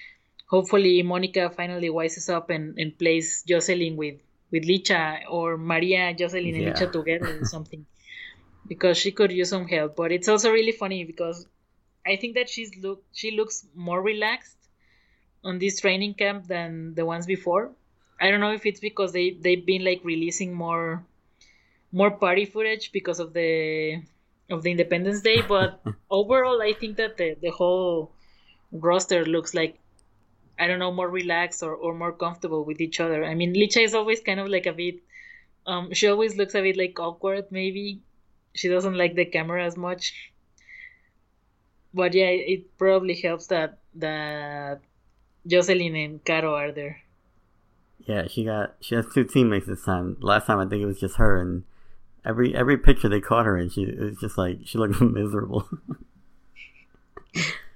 [0.48, 4.16] hopefully, Monica finally wises up and, and plays Jocelyn with
[4.52, 6.74] with Licha or Maria, Jocelyn, and yeah.
[6.74, 7.86] Licha together or something,
[8.68, 9.96] because she could use some help.
[9.96, 11.48] But it's also really funny because
[12.06, 14.58] I think that she's look she looks more relaxed
[15.44, 17.72] on this training camp than the ones before
[18.22, 21.04] I don't know if it's because they they've been like releasing more
[21.92, 24.04] more party footage because of the
[24.50, 28.12] of the Independence Day, but overall I think that the the whole
[28.72, 29.80] roster looks like
[30.62, 33.26] I don't know more relaxed or, or more comfortable with each other.
[33.26, 35.00] I mean, Licha is always kind of like a bit
[35.66, 38.02] um she always looks a bit like awkward maybe.
[38.54, 40.32] She doesn't like the camera as much.
[41.94, 44.82] But yeah, it probably helps that that
[45.48, 47.02] Jocelyn and Caro are there.
[48.06, 50.18] Yeah, she got she has two teammates this time.
[50.20, 51.64] Last time I think it was just her, and
[52.26, 55.68] every every picture they caught her in, she it was just like she looked miserable.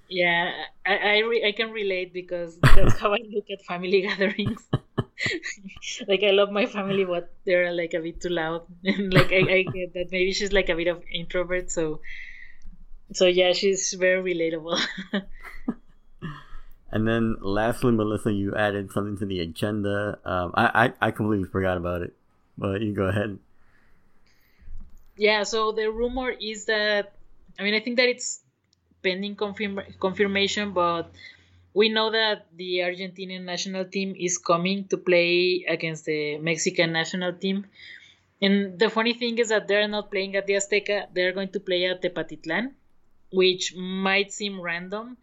[0.10, 0.52] yeah,
[0.86, 4.64] I I, re- I can relate because that's how I look at family gatherings.
[6.08, 8.64] like I love my family, but they're like a bit too loud.
[8.84, 12.02] And like I, I get that maybe she's like a bit of introvert, so
[13.14, 14.80] so yeah, she's very relatable.
[16.92, 20.20] and then lastly, Melissa, you added something to the agenda.
[20.26, 22.14] Um, I, I I completely forgot about it,
[22.58, 23.40] but you go ahead.
[25.18, 27.14] Yeah, so the rumor is that
[27.58, 28.45] I mean I think that it's
[29.06, 31.12] pending confirm- confirmation, but
[31.80, 37.34] we know that the Argentinian national team is coming to play against the Mexican national
[37.34, 37.66] team.
[38.42, 41.60] And the funny thing is that they're not playing at the Azteca, they're going to
[41.60, 42.72] play at Tepatitlan,
[43.32, 45.18] which might seem random,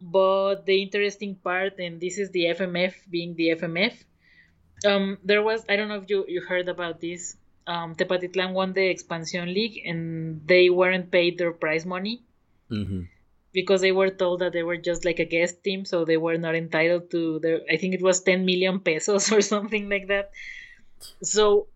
[0.00, 3.94] but the interesting part, and this is the FMF being the FMF,
[4.86, 7.36] um, there was, I don't know if you, you heard about this,
[7.66, 12.22] um, Tepatitlan won the Expansion League and they weren't paid their prize money.
[12.70, 13.02] Mm-hmm
[13.52, 16.36] because they were told that they were just like a guest team, so they were
[16.36, 17.60] not entitled to their.
[17.70, 20.30] I think it was 10 million pesos or something like that.
[21.22, 21.68] So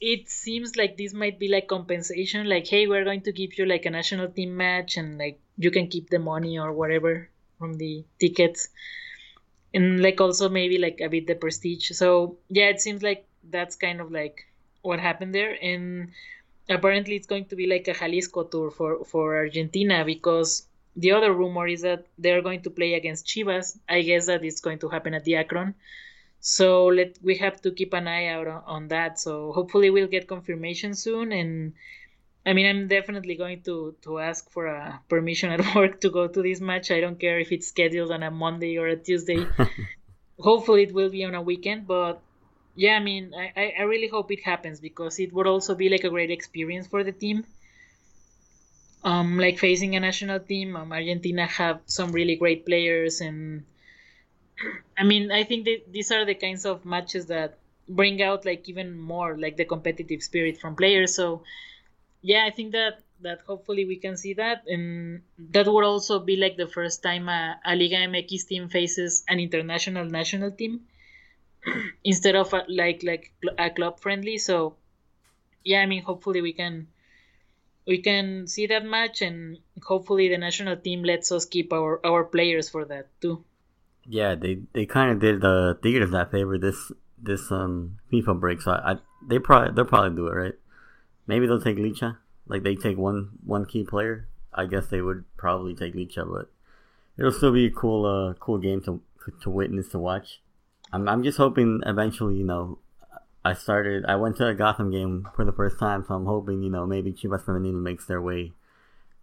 [0.00, 3.66] it seems like this might be like compensation, like, hey, we're going to give you
[3.66, 7.28] like a national team match, and like you can keep the money or whatever
[7.58, 8.68] from the tickets,
[9.74, 11.90] and like also maybe like a bit the prestige.
[11.92, 14.46] So yeah, it seems like that's kind of like
[14.80, 16.10] what happened there, and
[16.68, 21.32] apparently it's going to be like a Jalisco tour for for Argentina because the other
[21.32, 23.78] rumor is that they're going to play against Chivas.
[23.88, 25.74] I guess that it's going to happen at the Akron.
[26.40, 29.18] So let we have to keep an eye out on, on that.
[29.18, 31.32] So hopefully we'll get confirmation soon.
[31.32, 31.74] And
[32.44, 36.26] I mean, I'm definitely going to to ask for a permission at work to go
[36.26, 36.90] to this match.
[36.90, 39.46] I don't care if it's scheduled on a Monday or a Tuesday.
[40.38, 42.20] hopefully it will be on a weekend, but
[42.74, 46.04] yeah, I mean, I, I really hope it happens because it would also be like
[46.04, 47.44] a great experience for the team
[49.04, 50.76] um, like facing a national team.
[50.76, 53.64] Um, Argentina have some really great players, and
[54.98, 57.58] I mean, I think that these are the kinds of matches that
[57.88, 61.14] bring out like even more like the competitive spirit from players.
[61.14, 61.42] So
[62.22, 66.36] yeah, I think that that hopefully we can see that, and that would also be
[66.36, 70.82] like the first time a, a Liga MX team faces an international national team
[72.04, 74.38] instead of a, like like a club friendly.
[74.38, 74.76] So
[75.64, 76.88] yeah, I mean, hopefully we can
[77.86, 82.24] we can see that match and hopefully the national team lets us keep our our
[82.24, 83.44] players for that too.
[84.06, 85.40] Yeah they they kind of did.
[85.40, 88.96] The Tigres that favor this this um FIFA break so I, I,
[89.28, 90.54] they probably they'll probably do it right?
[91.26, 92.18] Maybe they'll take Licha.
[92.46, 94.26] Like they take one one key player.
[94.52, 96.50] I guess they would probably take Licha but
[97.16, 99.00] it'll still be a cool uh cool game to
[99.42, 100.41] to witness to watch
[100.92, 102.78] I'm I'm just hoping eventually you know
[103.44, 104.04] I started.
[104.06, 106.86] I went to a Gotham game for the first time, so I'm hoping you know
[106.86, 108.52] maybe Chivas Femenino makes their way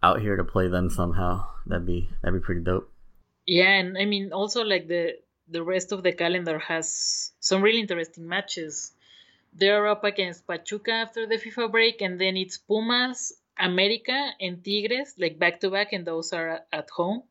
[0.02, 1.46] out here to play them somehow.
[1.66, 2.92] That'd be that'd be pretty dope.
[3.46, 5.16] Yeah, and I mean also like the
[5.48, 8.92] the rest of the calendar has some really interesting matches.
[9.52, 15.14] They're up against Pachuca after the FIFA break, and then it's Pumas, America, and Tigres
[15.18, 17.22] like back to back, and those are at home.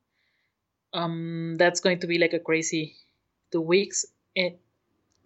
[0.91, 2.95] Um, that's going to be like a crazy
[3.51, 4.05] two weeks.
[4.35, 4.55] And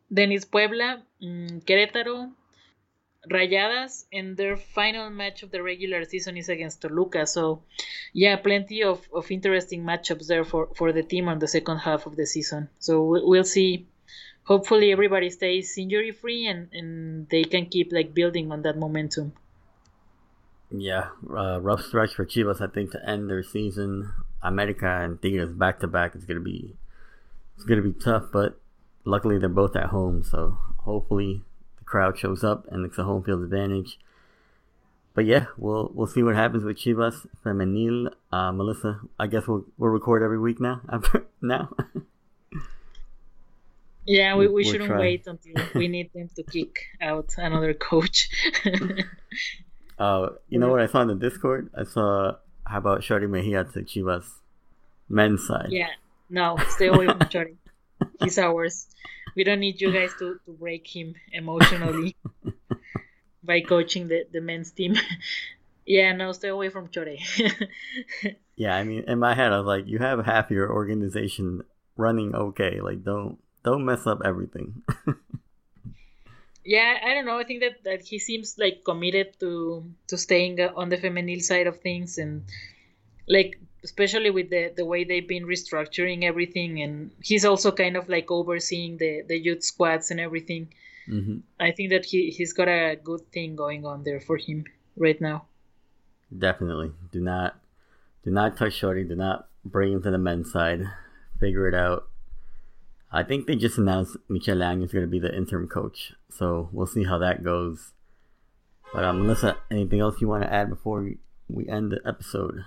[0.10, 2.32] then it's Puebla, um, Querétaro,
[3.32, 7.26] Rayadas, and their final match of the regular season is against Toluca.
[7.26, 7.64] So,
[8.14, 12.06] yeah, plenty of, of interesting matchups there for, for the team on the second half
[12.06, 12.70] of the season.
[12.80, 13.88] So, we'll see.
[14.46, 19.32] Hopefully, everybody stays injury free and, and they can keep like building on that momentum.
[20.70, 24.12] Yeah, uh, rough stretch for Chivas, I think, to end their season.
[24.42, 26.76] America and Tigres back to back is gonna be
[27.56, 28.60] it's gonna be tough, but
[29.06, 31.42] luckily they're both at home, so hopefully
[31.78, 33.98] the crowd shows up and it's a home field advantage.
[35.14, 38.12] But yeah, we'll we'll see what happens with Chivas Femenil.
[38.32, 40.82] Uh, Melissa, I guess we'll we'll record every week now.
[40.92, 41.70] After now.
[44.06, 45.00] yeah, we, we we'll shouldn't try.
[45.00, 48.30] wait until we need them to kick out another coach.
[50.00, 51.70] uh, you know what I saw in the Discord?
[51.78, 54.26] I saw how about Chore Mejia to Chivas
[55.10, 55.68] men's side.
[55.70, 55.90] Yeah,
[56.32, 57.50] no, stay away from Chore
[58.22, 58.88] he's ours.
[59.36, 62.16] We don't need you guys to, to break him emotionally
[63.44, 64.96] by coaching the, the men's team.
[65.86, 67.18] yeah, no, stay away from Chore.
[68.56, 71.64] yeah, I mean, in my head, I was like, you have half your organization
[71.98, 72.80] running okay.
[72.82, 74.84] Like, don't don't mess up everything.
[76.64, 77.40] yeah, I don't know.
[77.40, 81.68] I think that, that he seems like committed to to staying on the feminine side
[81.68, 82.44] of things and
[83.28, 88.08] like especially with the the way they've been restructuring everything and he's also kind of
[88.10, 90.68] like overseeing the the youth squads and everything
[91.08, 91.38] mm-hmm.
[91.60, 94.64] i think that he he's got a good thing going on there for him
[94.98, 95.46] right now
[96.38, 97.56] definitely do not
[98.24, 100.82] do not touch chore do not bring him to the men's side
[101.40, 102.08] figure it out
[103.16, 106.70] I think they just announced Michel Leaño is going to be the interim coach, so
[106.72, 107.94] we'll see how that goes.
[108.92, 111.08] But um, Melissa, anything else you want to add before
[111.48, 112.66] we end the episode?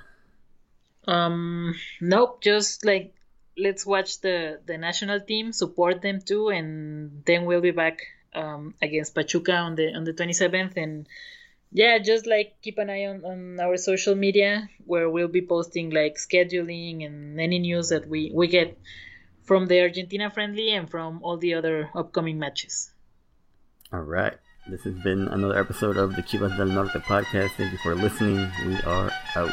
[1.06, 2.42] Um, nope.
[2.42, 3.14] Just like
[3.56, 8.00] let's watch the the national team, support them too, and then we'll be back
[8.34, 11.08] um, against Pachuca on the on the 27th, and
[11.72, 15.90] yeah, just like keep an eye on, on our social media where we'll be posting
[15.90, 18.78] like scheduling and any news that we we get
[19.44, 22.92] from the Argentina friendly and from all the other upcoming matches.
[23.92, 24.34] All right.
[24.68, 27.50] This has been another episode of the Chivas del Norte podcast.
[27.56, 28.50] Thank you for listening.
[28.66, 29.52] We are out.